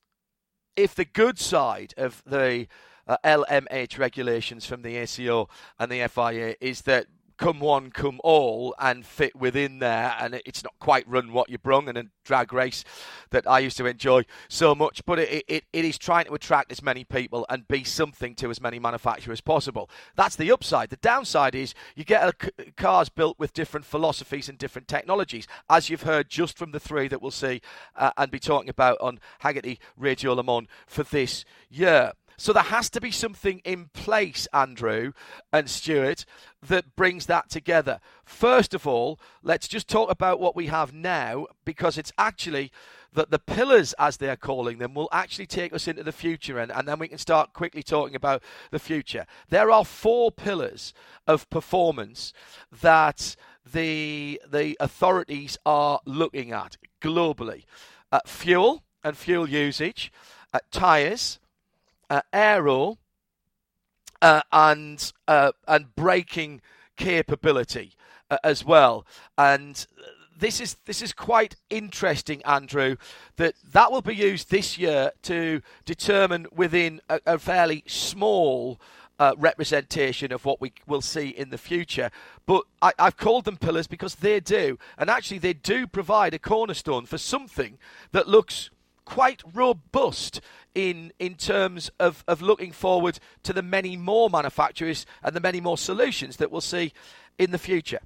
[0.76, 2.66] if the good side of the
[3.07, 8.74] uh, LMH regulations from the ACO and the FIA is that come one, come all,
[8.78, 10.14] and fit within there.
[10.18, 12.84] And it's not quite run what you brung and a drag race
[13.30, 15.04] that I used to enjoy so much.
[15.04, 18.50] But it, it, it is trying to attract as many people and be something to
[18.50, 19.90] as many manufacturers as possible.
[20.16, 20.90] That's the upside.
[20.90, 22.34] The downside is you get
[22.76, 27.08] cars built with different philosophies and different technologies, as you've heard just from the three
[27.08, 27.60] that we'll see
[27.96, 32.12] uh, and be talking about on Hagerty Radio Le Mans for this year.
[32.36, 35.12] So there has to be something in place, Andrew
[35.52, 36.24] and Stuart,
[36.68, 38.00] that brings that together.
[38.24, 42.72] First of all, let's just talk about what we have now because it's actually
[43.14, 46.72] that the pillars, as they're calling them, will actually take us into the future, and,
[46.72, 49.24] and then we can start quickly talking about the future.
[49.48, 50.92] There are four pillars
[51.26, 52.32] of performance
[52.82, 57.64] that the the authorities are looking at globally:
[58.10, 60.12] uh, fuel and fuel usage,
[60.52, 61.38] uh, tires,
[62.10, 62.98] uh, aero,
[64.22, 66.60] uh, and uh, and braking
[66.96, 67.92] capability
[68.30, 69.06] uh, as well.
[69.36, 69.86] And
[70.36, 72.96] this is this is quite interesting, Andrew.
[73.36, 78.80] That that will be used this year to determine within a, a fairly small
[79.18, 82.10] uh, representation of what we will see in the future.
[82.46, 86.38] But I, have called them pillars because they do, and actually they do provide a
[86.38, 87.78] cornerstone for something
[88.12, 88.70] that looks
[89.04, 90.40] quite robust
[90.74, 95.60] in in terms of, of looking forward to the many more manufacturers and the many
[95.60, 96.92] more solutions that we'll see
[97.38, 98.00] in the future.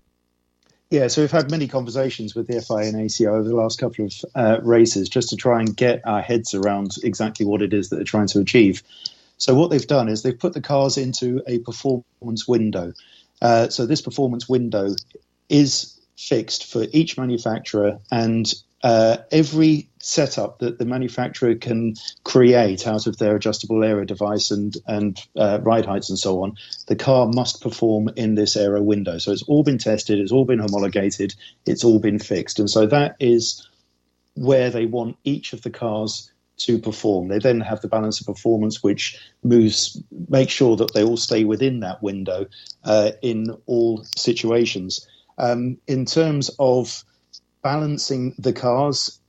[0.91, 4.07] Yeah, so we've had many conversations with the FIA and ACO over the last couple
[4.07, 7.91] of uh, races just to try and get our heads around exactly what it is
[7.91, 8.83] that they're trying to achieve.
[9.37, 12.95] So what they've done is they've put the cars into a performance window.
[13.43, 14.95] Uh, so this performance window
[15.51, 23.07] is fixed for each manufacturer, and uh, every setup that the manufacturer can create out
[23.07, 26.55] of their adjustable aero device and and uh, ride heights and so on,
[26.87, 29.19] the car must perform in this aero window.
[29.19, 31.35] So it's all been tested, it's all been homologated,
[31.67, 33.69] it's all been fixed, and so that is
[34.35, 37.29] where they want each of the cars to perform.
[37.29, 41.45] They then have the balance of performance, which moves, make sure that they all stay
[41.45, 42.47] within that window
[42.85, 45.07] uh, in all situations.
[45.39, 47.05] Um, in terms of
[47.63, 49.21] balancing the cars,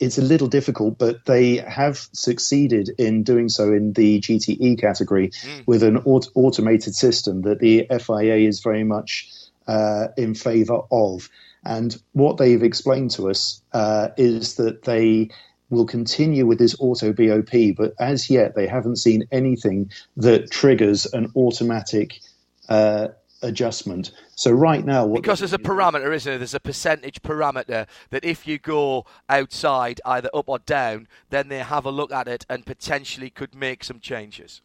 [0.00, 5.28] it's a little difficult, but they have succeeded in doing so in the GTE category
[5.28, 5.66] mm.
[5.66, 9.30] with an aut- automated system that the FIA is very much
[9.66, 11.28] uh, in favour of.
[11.64, 15.30] And what they've explained to us uh, is that they
[15.70, 21.06] will continue with this auto BOP, but as yet they haven't seen anything that triggers
[21.06, 22.20] an automatic
[22.68, 23.08] uh,
[23.42, 24.12] adjustment.
[24.34, 26.38] So right now, what because there's a parameter, isn't there?
[26.38, 31.58] There's a percentage parameter that if you go outside, either up or down, then they
[31.58, 34.62] have a look at it and potentially could make some changes.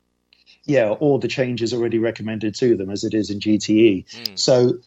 [0.65, 4.05] Yeah, or the changes already recommended to them as it is in GTE.
[4.05, 4.39] Mm.
[4.39, 4.79] So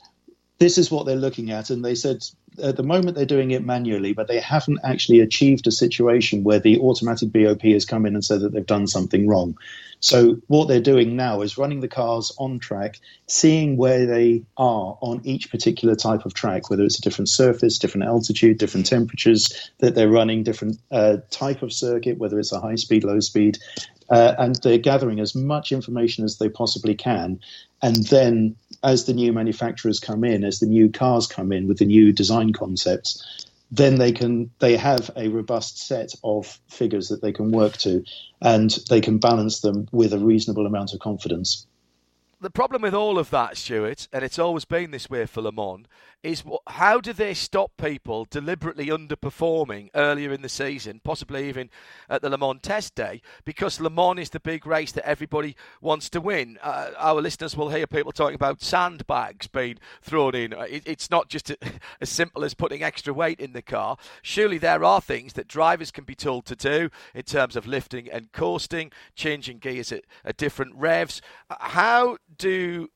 [0.60, 2.22] this is what they're looking at, and they said
[2.62, 6.60] at the moment they're doing it manually, but they haven't actually achieved a situation where
[6.60, 9.56] the automatic BOP has come in and said that they've done something wrong.
[10.00, 14.98] So what they're doing now is running the cars on track, seeing where they are
[15.00, 19.70] on each particular type of track, whether it's a different surface, different altitude, different temperatures
[19.78, 23.58] that they're running, different uh, type of circuit, whether it's a high speed, low speed,
[24.10, 27.40] uh, and they're gathering as much information as they possibly can,
[27.82, 31.78] and then as the new manufacturers come in, as the new cars come in with
[31.78, 37.22] the new design concepts, then they can they have a robust set of figures that
[37.22, 38.04] they can work to,
[38.40, 41.66] and they can balance them with a reasonable amount of confidence.
[42.42, 45.52] The problem with all of that, Stuart, and it's always been this way for Le
[45.52, 45.84] Mans,
[46.22, 51.68] is how do they stop people deliberately underperforming earlier in the season, possibly even
[52.08, 55.54] at the Le Mans test day, because Le Mans is the big race that everybody
[55.82, 56.58] wants to win.
[56.62, 60.54] Uh, our listeners will hear people talking about sandbags being thrown in.
[60.54, 61.58] Uh, it, it's not just a,
[62.00, 63.98] as simple as putting extra weight in the car.
[64.22, 68.10] Surely there are things that drivers can be told to do in terms of lifting
[68.10, 71.20] and coasting, changing gears at, at different revs.
[71.50, 72.88] Uh, how do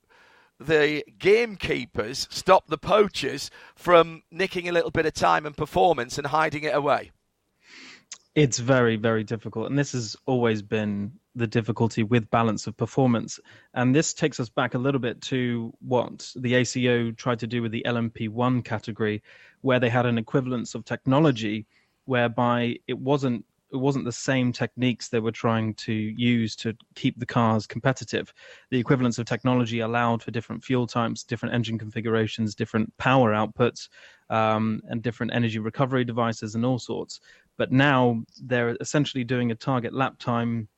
[0.61, 6.27] the gamekeepers stop the poachers from nicking a little bit of time and performance and
[6.27, 7.11] hiding it away?
[8.35, 9.70] It's very, very difficult.
[9.70, 13.38] And this has always been the difficulty with balance of performance.
[13.75, 17.62] And this takes us back a little bit to what the ACO tried to do
[17.62, 19.23] with the LMP1 category,
[19.61, 21.66] where they had an equivalence of technology
[22.07, 23.44] whereby it wasn't
[23.75, 28.33] it wasn't the same techniques they were trying to use to keep the cars competitive.
[28.71, 33.89] The equivalence of technology allowed for different fuel types, different engine configurations, different power outputs,
[34.31, 37.21] um, and different energy recovery devices, and all sorts.
[37.57, 40.69] But now they're essentially doing a target lap time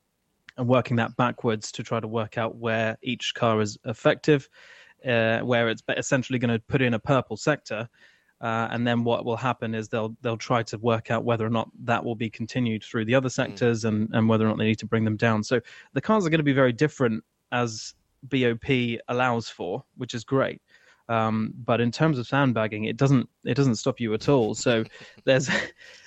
[0.57, 4.49] and working that backwards to try to work out where each car is effective,
[5.07, 7.89] uh, where it's essentially going to put in a purple sector
[8.41, 11.51] uh, and then what will happen is they'll they'll try to work out whether or
[11.51, 13.41] not that will be continued through the other hmm.
[13.41, 13.89] sectors mm.
[13.89, 15.43] and, and whether or not they need to bring them down.
[15.43, 15.61] So
[15.95, 20.61] the cars are going to be very different as BOP allows for, which is great.
[21.09, 24.55] Um, but in terms of sandbagging, it doesn't it doesn't stop you at all.
[24.55, 24.85] So
[25.25, 25.49] there's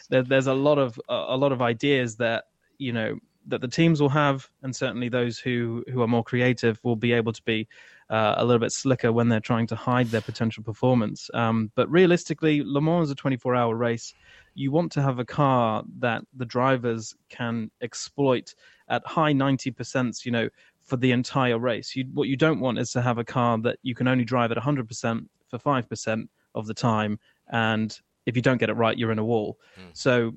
[0.10, 2.46] there, there's a lot of a lot of ideas that
[2.78, 6.80] you know that the teams will have, and certainly those who who are more creative
[6.84, 7.68] will be able to be
[8.10, 11.30] uh, a little bit slicker when they're trying to hide their potential performance.
[11.34, 14.14] Um, but realistically, Le Mans is a 24 hour race.
[14.56, 18.56] You want to have a car that the drivers can exploit
[18.90, 20.50] at high 90%, you know,
[20.84, 21.96] for the entire race.
[21.96, 24.52] You, what you don't want is to have a car that you can only drive
[24.52, 27.20] at 100% for 5% of the time.
[27.52, 29.60] And if you don't get it right, you're in a wall.
[29.80, 29.90] Mm.
[29.94, 30.34] So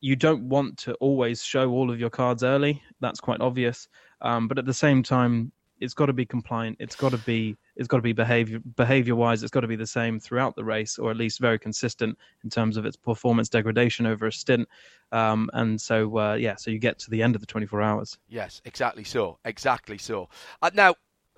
[0.00, 2.82] you don't want to always show all of your cards early.
[3.00, 3.88] That's quite obvious.
[4.20, 6.76] Um, but at the same time, it's got to be compliant.
[6.80, 9.42] It's got to be it's got to be behavior behavior wise.
[9.42, 12.50] It's got to be the same throughout the race, or at least very consistent in
[12.50, 14.68] terms of its performance degradation over a stint.
[15.12, 18.18] Um, and so uh, yeah, so you get to the end of the 24 hours.
[18.28, 20.28] Yes, exactly so, exactly so.
[20.62, 20.94] Uh, now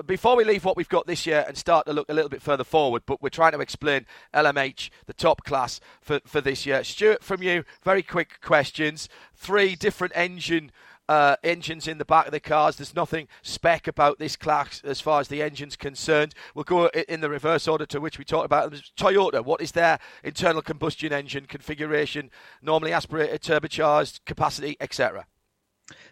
[0.07, 2.41] before we leave what we've got this year and start to look a little bit
[2.41, 6.85] further forward, but we're trying to explain LMH, the top class for, for this year.
[6.85, 9.09] Stuart, from you, very quick questions.
[9.35, 10.71] Three different engine
[11.09, 12.77] uh, engines in the back of the cars.
[12.77, 16.35] There's nothing spec about this class as far as the engine's concerned.
[16.55, 18.71] We'll go in the reverse order to which we talked about.
[18.71, 18.81] them.
[18.97, 22.31] Toyota, what is their internal combustion engine configuration?
[22.63, 25.27] Normally aspirated, turbocharged, capacity, etc.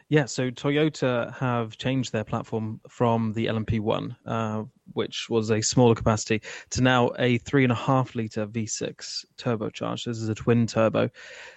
[0.09, 5.97] Yeah, so Toyota have changed their platform from the LMP1, uh, which was a smaller
[5.97, 10.05] capacity, to now a three and a half liter V6 turbocharged.
[10.05, 11.11] This is a twin turbo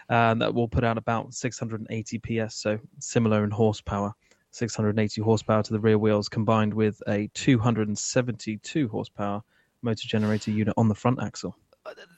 [0.10, 4.16] uh, that will put out about 680 PS, so similar in horsepower.
[4.50, 9.44] 680 horsepower to the rear wheels, combined with a 272 horsepower
[9.84, 11.56] motor generator unit on the front axle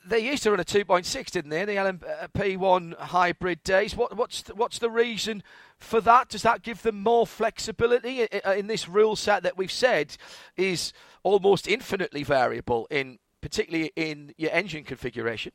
[0.06, 1.66] they used to run a 2.6, didn't they?
[1.66, 3.96] The LMP1 hybrid days.
[3.96, 5.44] What, what's the, what's the reason
[5.78, 6.30] for that?
[6.30, 10.18] Does that give them more flexibility in this rule set that we've said
[10.58, 10.94] is
[11.24, 15.52] almost infinitely variable in, particularly in your engine configuration?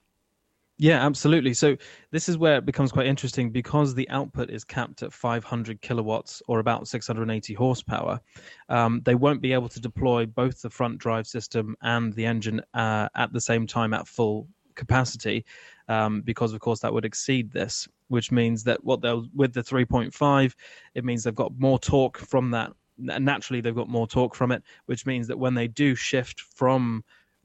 [0.78, 1.54] Yeah, absolutely.
[1.54, 1.76] So
[2.10, 6.42] this is where it becomes quite interesting because the output is capped at 500 kilowatts
[6.48, 8.20] or about 680 horsepower.
[8.68, 12.60] Um, they won't be able to deploy both the front drive system and the engine
[12.74, 15.46] uh, at the same time at full capacity
[15.88, 17.88] um, because, of course, that would exceed this.
[18.08, 20.54] Which means that what they'll with the 3.5,
[20.94, 22.72] it means they've got more torque from that.
[22.98, 27.02] Naturally, they've got more torque from it, which means that when they do shift from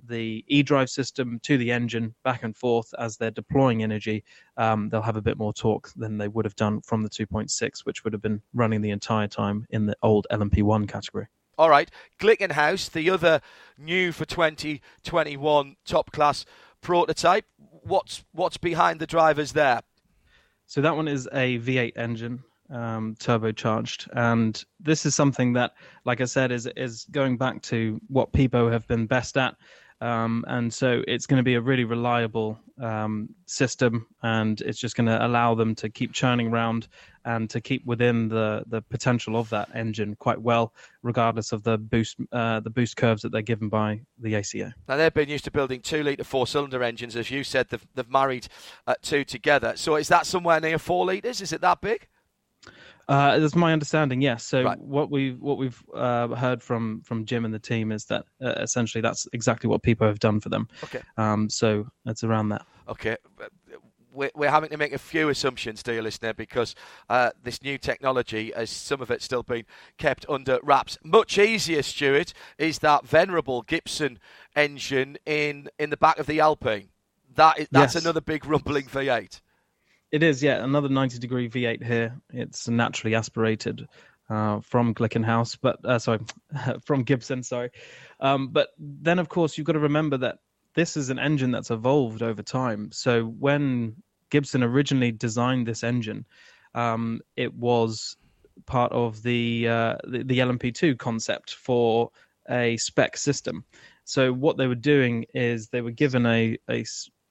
[0.07, 4.23] the e-drive system to the engine back and forth as they're deploying energy,
[4.57, 7.85] um, they'll have a bit more torque than they would have done from the 2.6,
[7.85, 11.27] which would have been running the entire time in the old LMP1 category.
[11.57, 13.41] All right, Glickenhaus, the other
[13.77, 16.45] new for 2021 top class
[16.81, 17.45] prototype.
[17.83, 19.81] What's what's behind the drivers there?
[20.65, 25.73] So that one is a V8 engine, um, turbocharged, and this is something that,
[26.05, 29.55] like I said, is is going back to what Pipo have been best at,
[30.01, 34.95] um, and so it's going to be a really reliable um, system, and it's just
[34.95, 36.87] going to allow them to keep churning around
[37.25, 40.73] and to keep within the, the potential of that engine quite well,
[41.03, 44.71] regardless of the boost uh, the boost curves that they're given by the ACO.
[44.87, 47.69] Now they've been used to building two litre four cylinder engines, as you said.
[47.69, 48.47] They've, they've married
[48.87, 49.73] uh, two together.
[49.75, 51.41] So is that somewhere near four litres?
[51.41, 52.07] Is it that big?
[53.07, 54.21] Uh, that's my understanding.
[54.21, 54.43] Yes.
[54.43, 54.79] So right.
[54.79, 58.53] what we what we've uh, heard from from Jim and the team is that uh,
[58.57, 60.67] essentially that's exactly what Pipo have done for them.
[60.83, 61.01] Okay.
[61.17, 62.65] Um, so it's around that.
[62.87, 63.17] Okay.
[64.13, 66.75] We're, we're having to make a few assumptions, dear listener, because
[67.09, 69.63] uh, this new technology, as some of it's still been
[69.97, 70.97] kept under wraps.
[71.01, 74.19] Much easier, Stuart, is that venerable Gibson
[74.53, 76.89] engine in in the back of the Alpine.
[77.35, 78.03] That is that's yes.
[78.03, 79.39] another big rumbling V8.
[80.11, 80.63] It is, yeah.
[80.63, 82.19] Another 90 degree V8 here.
[82.33, 83.87] It's naturally aspirated
[84.29, 86.19] uh, from Glickenhaus, but uh, sorry,
[86.85, 87.71] from Gibson, sorry.
[88.19, 90.39] Um, but then, of course, you've got to remember that
[90.75, 92.91] this is an engine that's evolved over time.
[92.91, 93.95] So when
[94.29, 96.25] Gibson originally designed this engine,
[96.75, 98.17] um, it was
[98.65, 102.11] part of the, uh, the, the LMP2 concept for
[102.49, 103.63] a spec system.
[104.03, 106.83] So what they were doing is they were given a, a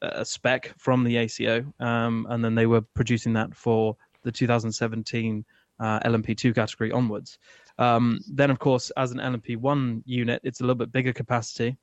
[0.03, 5.44] a spec from the ACO, um, and then they were producing that for the 2017
[5.78, 7.38] uh, LMP2 category onwards.
[7.78, 11.78] Um, then, of course, as an LMP1 unit, it's a little bit bigger capacity,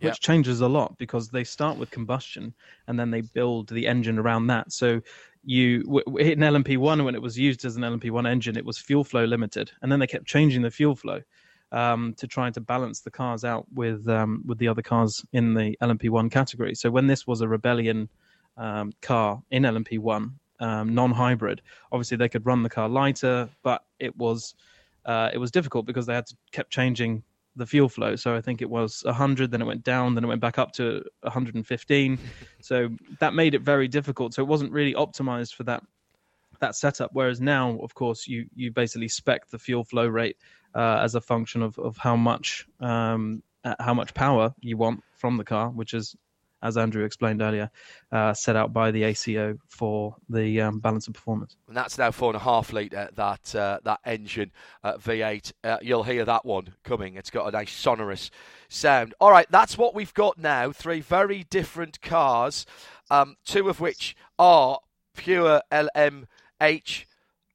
[0.00, 0.20] which yep.
[0.20, 2.54] changes a lot because they start with combustion
[2.86, 4.72] and then they build the engine around that.
[4.72, 5.00] So
[5.44, 5.80] you
[6.18, 9.70] in LMP1 when it was used as an LMP1 engine, it was fuel flow limited,
[9.82, 11.20] and then they kept changing the fuel flow
[11.74, 15.54] um, to trying to balance the cars out with um, with the other cars in
[15.54, 16.74] the LMP1 category.
[16.74, 18.08] So when this was a rebellion
[18.56, 21.60] um, car in LMP1, um, non-hybrid,
[21.90, 24.54] obviously they could run the car lighter, but it was
[25.04, 27.24] uh, it was difficult because they had to kept changing
[27.56, 28.16] the fuel flow.
[28.16, 30.72] So I think it was 100, then it went down, then it went back up
[30.72, 32.18] to 115.
[32.60, 32.88] so
[33.20, 34.34] that made it very difficult.
[34.34, 35.84] So it wasn't really optimized for that
[36.64, 37.10] that setup.
[37.12, 40.36] Whereas now, of course, you you basically spec the fuel flow rate
[40.74, 45.02] uh, as a function of of how much um, uh, how much power you want
[45.12, 46.16] from the car, which is
[46.64, 47.70] as Andrew explained earlier,
[48.10, 51.56] uh, set out by the ACO for the um, balance of performance.
[51.68, 54.50] And that's now four and a half litre that uh, that engine
[54.82, 55.52] uh, V8.
[55.62, 57.16] Uh, you'll hear that one coming.
[57.16, 58.30] It's got a nice sonorous
[58.70, 59.14] sound.
[59.20, 60.72] All right, that's what we've got now.
[60.72, 62.64] Three very different cars,
[63.10, 64.78] um, two of which are
[65.14, 66.26] pure LM
[66.64, 67.06] H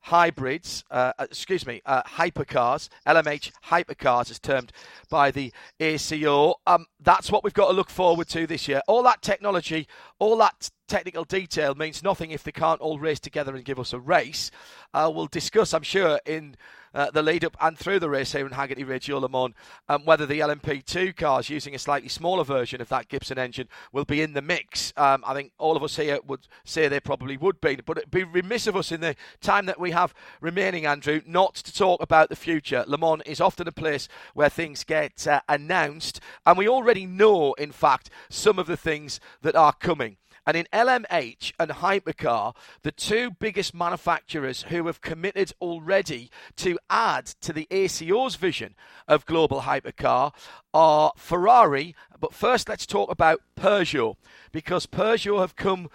[0.01, 4.71] hybrids, uh, uh, excuse me, uh, hypercars, LMH hypercars as termed
[5.09, 6.55] by the ACO.
[6.65, 8.81] Um, that's what we've got to look forward to this year.
[8.87, 9.87] All that technology,
[10.17, 13.93] all that technical detail means nothing if they can't all race together and give us
[13.93, 14.51] a race.
[14.93, 16.55] Uh, we'll discuss, I'm sure, in
[16.93, 19.53] uh, the lead up and through the race here in Hagerty Radio Le Mans,
[19.87, 24.05] um, whether the LMP2 cars using a slightly smaller version of that Gibson engine will
[24.05, 24.93] be in the mix.
[24.97, 28.11] Um, I think all of us here would say they probably would be, but it'd
[28.11, 32.01] be remiss of us in the time that we have remaining, Andrew, not to talk
[32.01, 32.83] about the future.
[32.87, 37.53] Le Mans is often a place where things get uh, announced, and we already know,
[37.53, 40.17] in fact, some of the things that are coming.
[40.49, 47.27] And in LMH and Hypercar, the two biggest manufacturers who have committed already to add
[47.41, 48.73] to the ACO's vision
[49.07, 50.33] of global hypercar
[50.73, 51.93] are Ferrari.
[52.19, 54.15] But first, let's talk about Peugeot,
[54.51, 55.87] because Peugeot have come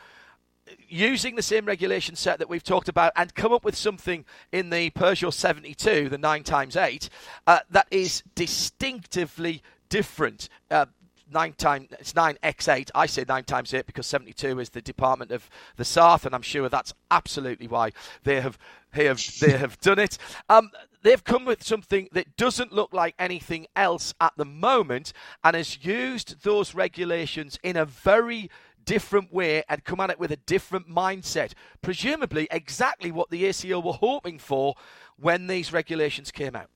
[0.88, 4.70] using the same regulation set that we've talked about and come up with something in
[4.70, 7.08] the Peugeot 72, the 9x8,
[7.48, 10.48] uh, that is distinctively different.
[10.70, 10.86] Uh,
[11.30, 12.90] nine times it's nine x eight.
[12.94, 16.34] I say nine times eight because seventy two is the department of the Sarthe, and
[16.34, 17.90] I'm sure that's absolutely why
[18.24, 18.58] they have
[18.94, 20.18] they have they have done it.
[20.48, 20.70] Um,
[21.02, 25.12] they've come with something that doesn't look like anything else at the moment,
[25.42, 28.50] and has used those regulations in a very
[28.84, 31.52] different way and come at it with a different mindset.
[31.82, 34.74] Presumably, exactly what the ACO were hoping for
[35.16, 36.68] when these regulations came out.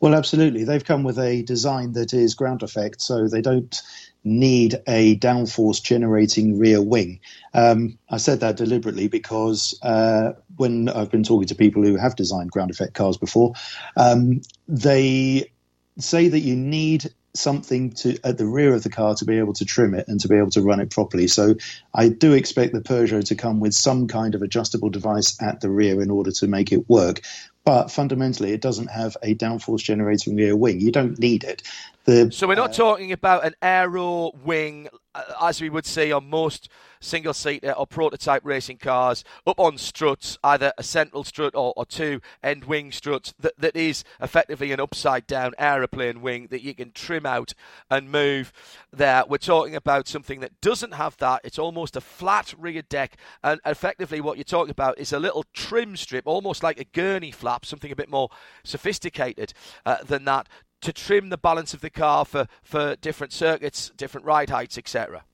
[0.00, 0.64] Well, absolutely.
[0.64, 3.80] They've come with a design that is ground effect, so they don't
[4.24, 7.20] need a downforce generating rear wing.
[7.54, 12.16] Um, I said that deliberately because uh, when I've been talking to people who have
[12.16, 13.54] designed ground effect cars before,
[13.96, 15.50] um, they
[15.98, 19.52] say that you need something to at the rear of the car to be able
[19.52, 21.28] to trim it and to be able to run it properly.
[21.28, 21.54] So
[21.94, 25.70] I do expect the Peugeot to come with some kind of adjustable device at the
[25.70, 27.20] rear in order to make it work
[27.64, 30.80] but fundamentally it doesn't have a downforce generating rear wing.
[30.80, 31.62] You don't need it.
[32.04, 36.12] The, so we're not uh, talking about an aero wing uh, as we would see
[36.12, 36.68] on most
[37.00, 41.86] single seater or prototype racing cars, up on struts, either a central strut or, or
[41.86, 46.74] two end wing struts, that, that is effectively an upside down aeroplane wing that you
[46.74, 47.54] can trim out
[47.90, 48.52] and move
[48.92, 49.24] there.
[49.28, 51.40] We're talking about something that doesn't have that.
[51.44, 55.44] It's almost a flat rear deck, and effectively what you're talking about is a little
[55.52, 58.28] trim strip, almost like a gurney flap, something a bit more
[58.64, 59.52] sophisticated
[59.86, 60.48] uh, than that
[60.82, 65.24] to trim the balance of the car for, for different circuits, different ride heights, etc.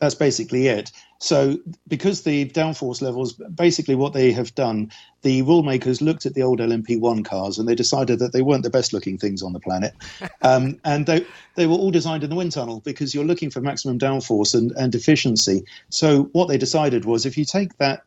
[0.00, 0.90] That's basically it.
[1.18, 4.90] So, because the downforce levels, basically what they have done,
[5.20, 8.70] the rulemakers looked at the old LMP1 cars and they decided that they weren't the
[8.70, 9.94] best looking things on the planet.
[10.42, 11.26] Um, and they,
[11.56, 14.72] they were all designed in the wind tunnel because you're looking for maximum downforce and,
[14.72, 15.64] and efficiency.
[15.90, 18.04] So, what they decided was if you take that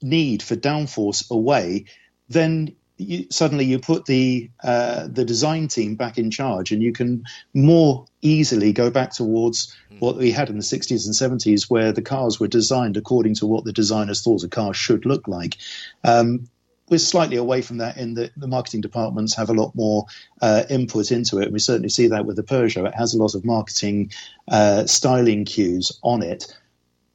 [0.00, 1.86] need for downforce away,
[2.28, 6.92] then you, suddenly you put the uh, the design team back in charge, and you
[6.92, 7.24] can
[7.54, 10.00] more easily go back towards mm.
[10.00, 13.46] what we had in the 60s and 70s, where the cars were designed according to
[13.46, 15.56] what the designers thought a car should look like.
[16.04, 16.48] Um,
[16.90, 20.06] we're slightly away from that in that the marketing departments have a lot more
[20.42, 21.52] uh, input into it.
[21.52, 22.88] We certainly see that with the Peugeot.
[22.88, 24.10] It has a lot of marketing
[24.48, 26.52] uh, styling cues on it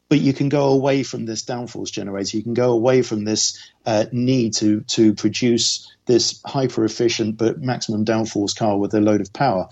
[0.09, 2.37] but you can go away from this downforce generator.
[2.37, 7.61] You can go away from this uh, need to to produce this hyper efficient but
[7.61, 9.69] maximum downforce car with a load of power.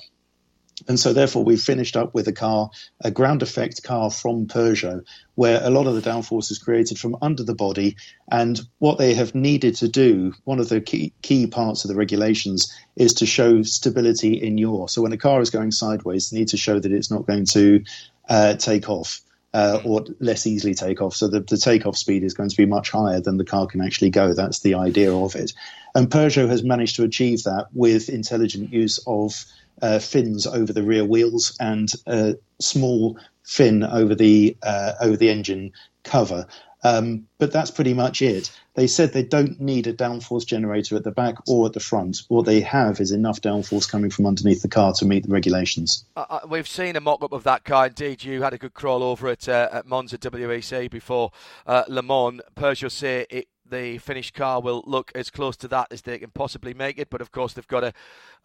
[0.88, 5.06] And so, therefore, we've finished up with a car, a ground effect car from Peugeot,
[5.36, 7.96] where a lot of the downforce is created from under the body.
[8.30, 11.96] And what they have needed to do, one of the key, key parts of the
[11.96, 14.88] regulations, is to show stability in yaw.
[14.88, 17.46] So, when a car is going sideways, they need to show that it's not going
[17.46, 17.84] to
[18.28, 19.22] uh, take off
[19.54, 21.16] uh, or less easily take off.
[21.16, 23.82] So the, the takeoff speed is going to be much higher than the car can
[23.82, 24.34] actually go.
[24.34, 25.54] That's the idea of it.
[25.96, 29.46] And Peugeot has managed to achieve that with intelligent use of
[29.82, 35.30] uh, fins over the rear wheels and a small fin over the uh, over the
[35.30, 35.74] engine
[36.04, 36.48] cover.
[36.84, 38.52] Um, but that's pretty much it.
[38.76, 42.24] They said they don't need a downforce generator at the back or at the front.
[42.28, 46.06] What they have is enough downforce coming from underneath the car to meet the regulations.
[46.16, 47.88] Uh, we've seen a mock up of that car.
[47.88, 51.32] Indeed, you had a good crawl over it uh, at Monza WEC before
[51.68, 52.42] uh, Le Mans.
[52.56, 56.30] Peugeot say it the finished car will look as close to that as they can
[56.32, 57.10] possibly make it.
[57.10, 57.94] But of course, they've got to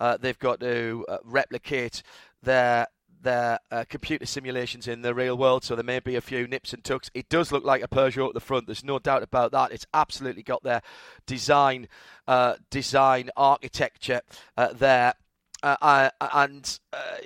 [0.00, 2.02] uh, they've got to uh, replicate
[2.42, 2.86] their
[3.22, 6.72] their uh, computer simulations in the real world, so there may be a few nips
[6.72, 7.10] and tucks.
[7.14, 8.66] It does look like a Peugeot at the front.
[8.66, 9.72] There's no doubt about that.
[9.72, 10.82] It's absolutely got their
[11.26, 11.88] design,
[12.26, 14.22] uh, design architecture
[14.56, 15.14] uh, there,
[15.62, 17.16] uh, and uh,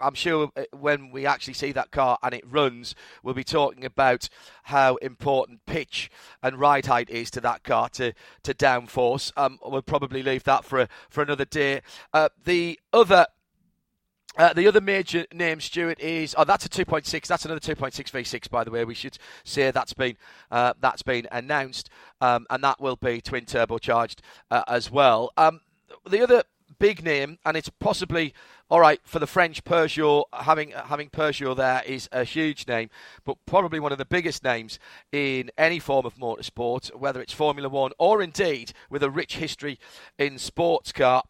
[0.00, 3.84] I'm sure uh, when we actually see that car and it runs, we'll be talking
[3.84, 4.28] about
[4.64, 6.10] how important pitch
[6.42, 8.12] and ride height is to that car to
[8.42, 9.32] to downforce.
[9.36, 11.82] Um, we'll probably leave that for a, for another day.
[12.44, 13.26] The other
[14.36, 17.26] uh, the other major name, Stuart, is oh that's a 2.6.
[17.26, 18.84] That's another 2.6 V6, by the way.
[18.84, 20.16] We should say that's been
[20.50, 24.20] uh, that's been announced, um, and that will be twin turbocharged
[24.50, 25.32] uh, as well.
[25.36, 25.60] Um,
[26.08, 26.44] the other
[26.78, 28.32] big name, and it's possibly
[28.70, 30.24] all right for the French Peugeot.
[30.32, 32.88] Having having Peugeot there is a huge name,
[33.24, 34.78] but probably one of the biggest names
[35.10, 39.80] in any form of motorsport, whether it's Formula One or indeed with a rich history
[40.18, 41.24] in sports car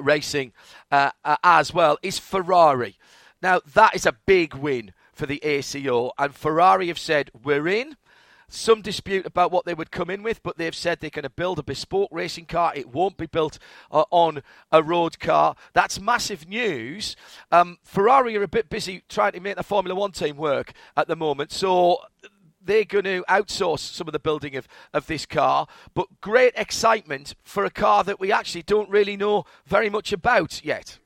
[0.00, 0.52] racing
[0.90, 2.98] uh, uh, as well is Ferrari.
[3.42, 7.96] Now, that is a big win for the ACO, and Ferrari have said, We're in.
[8.52, 11.30] Some dispute about what they would come in with, but they've said they're going to
[11.30, 12.72] build a bespoke racing car.
[12.74, 13.60] It won't be built
[13.92, 15.54] uh, on a road car.
[15.72, 17.14] That's massive news.
[17.52, 21.06] Um, Ferrari are a bit busy trying to make the Formula One team work at
[21.06, 21.98] the moment, so
[22.62, 27.34] they're going to outsource some of the building of, of this car, but great excitement
[27.42, 30.98] for a car that we actually don't really know very much about yet.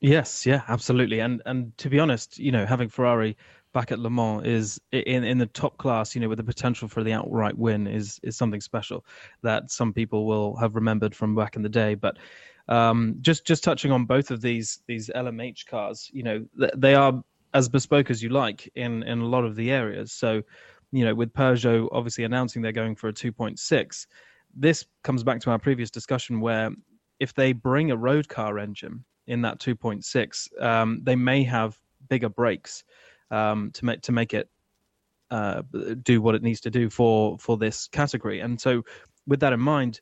[0.00, 1.20] Yes, yeah, absolutely.
[1.20, 3.36] And and to be honest, you know, having Ferrari
[3.72, 6.88] back at Le Mans is in in the top class, you know, with the potential
[6.88, 9.04] for the outright win is is something special
[9.42, 11.94] that some people will have remembered from back in the day.
[11.94, 12.16] But
[12.68, 17.22] um, just just touching on both of these these LMH cars, you know, they are
[17.54, 20.12] as bespoke as you like in in a lot of the areas.
[20.12, 20.42] So,
[20.92, 24.06] you know, with Peugeot obviously announcing they're going for a 2.6,
[24.54, 26.70] this comes back to our previous discussion where
[27.18, 31.78] if they bring a road car engine in that 2.6, um, they may have
[32.08, 32.84] bigger brakes
[33.30, 34.48] um, to make to make it
[35.30, 35.62] uh,
[36.02, 38.40] do what it needs to do for for this category.
[38.40, 38.82] And so,
[39.26, 40.00] with that in mind,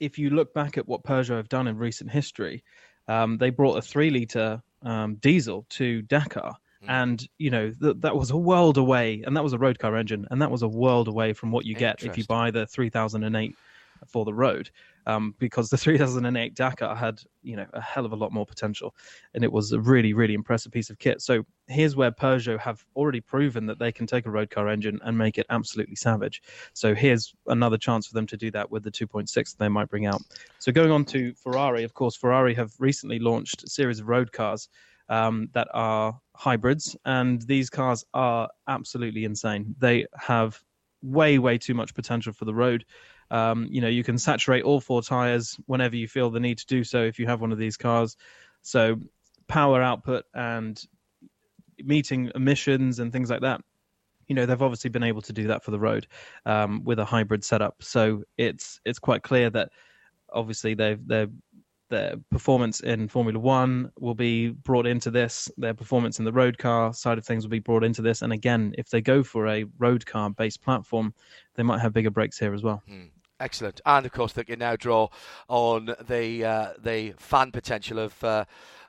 [0.00, 2.64] if you look back at what Peugeot have done in recent history,
[3.08, 6.56] um, they brought a three liter um, diesel to Dakar.
[6.82, 6.90] Hmm.
[6.90, 9.96] And you know th- that was a world away, and that was a road car
[9.96, 12.66] engine, and that was a world away from what you get if you buy the
[12.66, 13.54] 3008
[14.06, 14.70] for the road
[15.06, 18.94] um, because the 3008 Dakar had you know a hell of a lot more potential,
[19.34, 21.20] and it was a really really impressive piece of kit.
[21.20, 25.00] So here's where Peugeot have already proven that they can take a road car engine
[25.04, 26.42] and make it absolutely savage.
[26.74, 30.06] So here's another chance for them to do that with the 2.6 they might bring
[30.06, 30.22] out.
[30.58, 34.32] So going on to Ferrari, of course, Ferrari have recently launched a series of road
[34.32, 34.68] cars.
[35.10, 39.74] Um, that are hybrids, and these cars are absolutely insane.
[39.78, 40.58] They have
[41.04, 42.84] way, way too much potential for the road.
[43.34, 46.66] Um, you know, you can saturate all four tires whenever you feel the need to
[46.66, 48.16] do so if you have one of these cars.
[48.62, 49.00] So
[49.48, 50.80] power output and
[51.78, 53.60] meeting emissions and things like that.
[54.28, 56.06] You know, they've obviously been able to do that for the road
[56.46, 57.82] um, with a hybrid setup.
[57.82, 59.70] So it's it's quite clear that
[60.32, 61.28] obviously they've they're
[61.90, 65.50] their performance in Formula One will be brought into this.
[65.56, 68.22] Their performance in the road car side of things will be brought into this.
[68.22, 71.14] And again, if they go for a road car based platform,
[71.56, 72.82] they might have bigger brakes here as well.
[72.88, 73.04] Hmm.
[73.40, 75.08] Excellent, and of course they can now draw
[75.48, 78.22] on the uh, the fan potential of.
[78.22, 78.44] Uh,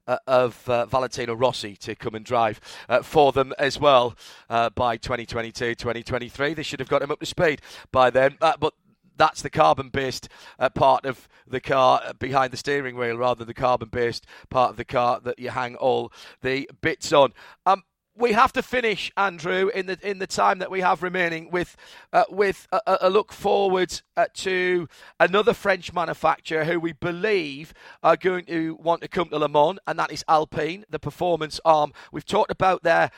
[0.07, 4.15] uh, of uh, Valentino Rossi to come and drive uh, for them as well
[4.51, 6.53] uh, by 2022 2023.
[6.53, 7.59] They should have got him up to speed
[7.91, 8.37] by then.
[8.39, 8.75] But
[9.17, 10.29] that's the carbon based
[10.59, 14.69] uh, part of the car behind the steering wheel rather than the carbon based part
[14.69, 17.33] of the car that you hang all the bits on.
[17.65, 17.83] Um,
[18.17, 21.75] we have to finish, Andrew, in the in the time that we have remaining with
[22.13, 24.87] uh, with a, a, look forward uh, to
[25.19, 29.79] another French manufacturer who we believe are going to want to come to Le Mans,
[29.85, 31.91] and that is Alpine, the performance arm.
[32.11, 33.11] We've talked about their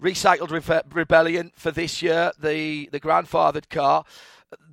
[0.00, 4.04] recycled Re- rebellion for this year, the the grandfathered car.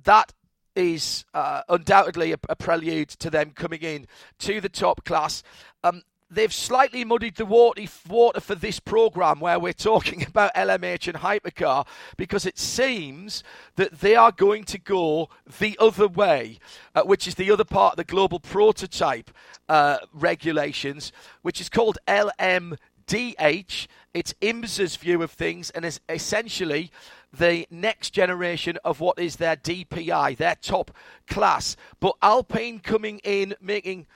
[0.04, 0.32] That
[0.76, 4.06] is uh, undoubtedly a, a, prelude to them coming in
[4.38, 5.42] to the top class.
[5.82, 11.18] Um, they've slightly muddied the water, for this program where we're talking about LMH and
[11.18, 13.42] hypercar because it seems
[13.76, 15.28] that they are going to go
[15.58, 16.58] the other way,
[16.94, 19.30] uh, which is the other part of the global prototype
[19.68, 21.12] uh, regulations,
[21.42, 23.86] which is called LMDH.
[24.12, 26.90] It's IMSA's view of things and is essentially
[27.32, 30.90] the next generation of what is their DPI, their top
[31.28, 31.76] class.
[32.00, 34.06] But Alpine coming in, making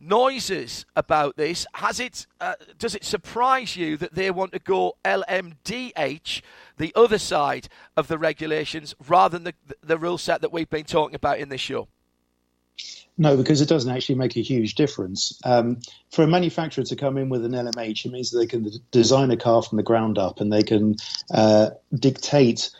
[0.00, 1.66] noises about this.
[1.74, 2.26] Has it?
[2.40, 6.42] Uh, does it surprise you that they want to go LMDH,
[6.78, 10.84] the other side of the regulations, rather than the, the rule set that we've been
[10.84, 11.88] talking about in this show?
[13.18, 15.38] No, because it doesn't actually make a huge difference.
[15.44, 15.80] Um,
[16.10, 19.36] for a manufacturer to come in with an LMH, it means they can design a
[19.36, 20.96] car from the ground up and they can
[21.34, 22.70] uh, dictate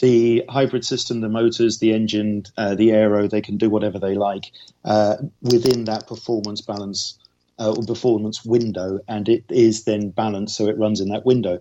[0.00, 4.14] the hybrid system, the motors, the engine, uh, the aero, they can do whatever they
[4.14, 4.50] like
[4.84, 7.18] uh, within that performance balance
[7.58, 11.58] uh, or performance window, and it is then balanced so it runs in that window.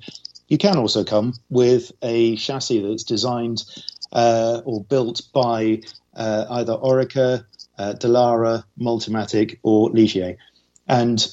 [0.47, 3.63] You can also come with a chassis that's designed
[4.11, 5.81] uh, or built by
[6.15, 7.45] uh, either Oreca,
[7.77, 10.37] uh, Dallara, Multimatic, or Ligier.
[10.87, 11.25] And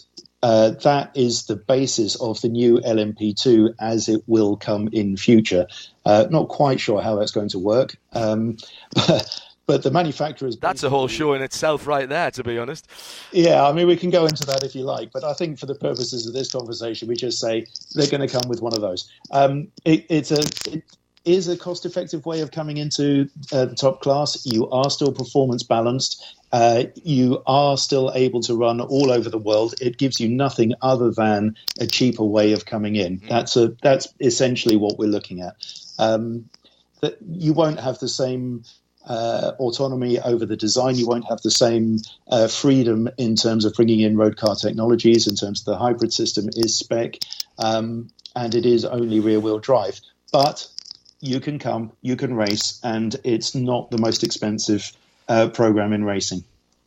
[0.47, 5.67] uh, that is the basis of the new LMP2 as it will come in future.
[6.05, 8.57] Uh, not quite sure how that's going to work, um,
[8.95, 10.57] but, but, the manufacturers.
[10.57, 12.31] That's a whole show in itself, right there.
[12.31, 12.89] To be honest.
[13.33, 15.67] Yeah, I mean we can go into that if you like, but I think for
[15.67, 17.67] the purposes of this conversation, we just say
[17.97, 19.11] they're going to come with one of those.
[19.33, 20.43] Um, it, it's a.
[20.73, 20.85] It,
[21.27, 24.47] is a cost effective way of coming into uh, the top class.
[24.47, 26.25] You are still performance balanced.
[26.53, 29.75] Uh, you are still able to run all over the world.
[29.81, 33.19] It gives you nothing other than a cheaper way of coming in.
[33.19, 33.29] Mm.
[33.29, 35.57] That's a that's essentially what we're looking at.
[35.99, 36.49] Um,
[37.01, 38.63] that you won't have the same
[39.07, 40.95] uh, autonomy over the design.
[40.95, 41.99] You won't have the same
[42.29, 45.27] uh, freedom in terms of bringing in road car technologies.
[45.27, 47.19] In terms of the hybrid system is spec,
[47.59, 50.01] um, and it is only rear wheel drive.
[50.33, 50.69] But
[51.21, 54.93] you can come, you can race, and it's not the most expensive
[55.29, 56.45] uh, program in racing.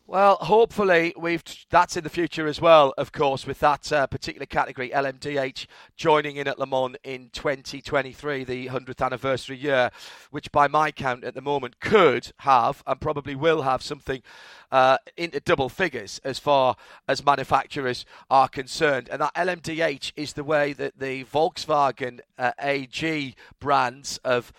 [0.10, 2.96] Well, hopefully we've that's in the future as well.
[2.98, 8.44] Of course, with that uh, particular category, LMDH joining in at Le Mans in 2023,
[8.44, 9.92] the 100th anniversary year,
[10.32, 14.24] which by my count at the moment could have and probably will have something
[14.72, 16.76] uh, into double figures as far
[17.08, 19.10] as manufacturers are concerned.
[19.12, 24.52] And that LMDH is the way that the Volkswagen uh, AG brands of,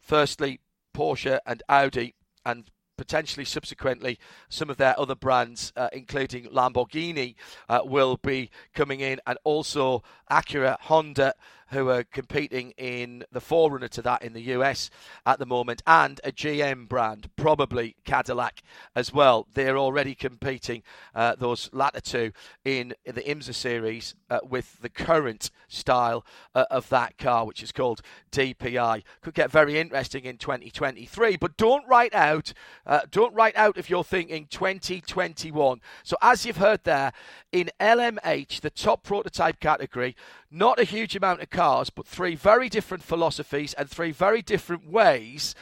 [0.00, 0.60] firstly,
[0.94, 2.14] Porsche and Audi
[2.46, 4.18] and potentially subsequently
[4.48, 7.34] some of their other brands, uh, including Lamborghini,
[7.68, 11.34] uh, will be coming in, and also Acura, Honda,
[11.68, 14.90] who are competing in the forerunner to that in the US
[15.26, 18.62] at the moment, and a GM brand, probably Cadillac
[18.94, 19.46] as well.
[19.54, 20.82] They're already competing,
[21.14, 22.32] uh, those latter two,
[22.64, 27.72] in, the IMSA series uh, with the current style uh, of that car, which is
[27.72, 28.02] called
[28.32, 29.02] DPI.
[29.22, 32.52] Could get very interesting in 2023, but don't write out,
[32.86, 35.80] uh, don't write out if you're thinking 2021.
[36.02, 37.12] So as you've heard there,
[37.52, 40.16] in LMH, the top prototype category,
[40.54, 44.88] not a huge amount of cars, but three very different philosophies and three very different
[44.88, 45.54] ways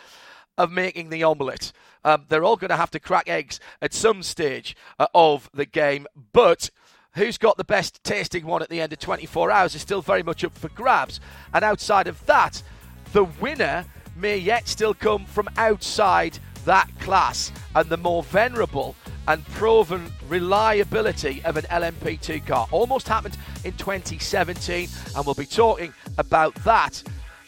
[0.59, 1.73] of making the omelette.
[2.05, 5.65] Um, they're all going to have to crack eggs at some stage uh, of the
[5.65, 6.71] game, but
[7.15, 10.23] who's got the best tasting one at the end of 24 hours is still very
[10.23, 11.21] much up for grabs.
[11.55, 12.63] And outside of that,
[13.13, 18.95] the winner may yet still come from outside that class, and the more venerable
[19.29, 22.67] and proven reliability of an LMP2 car.
[22.71, 27.03] Almost happened in 2017, and we'll be talking about that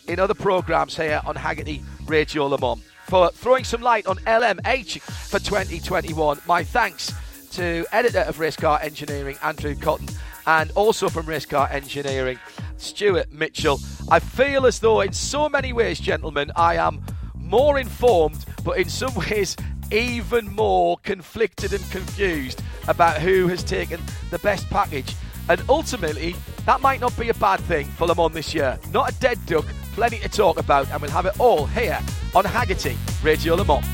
[0.06, 2.82] in other programmes here on Hagerty Radio Le Mans.
[3.06, 7.12] For throwing some light on LMH for 2021, my thanks
[7.52, 10.08] to editor of Race Car Engineering, Andrew Cotton,
[10.46, 12.38] and also from Race Car Engineering,
[12.76, 13.78] Stuart Mitchell.
[14.10, 17.02] I feel as though, in so many ways, gentlemen, I am
[17.34, 19.56] more informed, but in some ways
[19.94, 25.14] even more conflicted and confused about who has taken the best package.
[25.48, 26.34] And ultimately,
[26.66, 28.78] that might not be a bad thing for Le Mans this year.
[28.92, 31.98] Not a dead duck, plenty to talk about, and we'll have it all here
[32.34, 33.84] on Hagerty Radio Le Mans.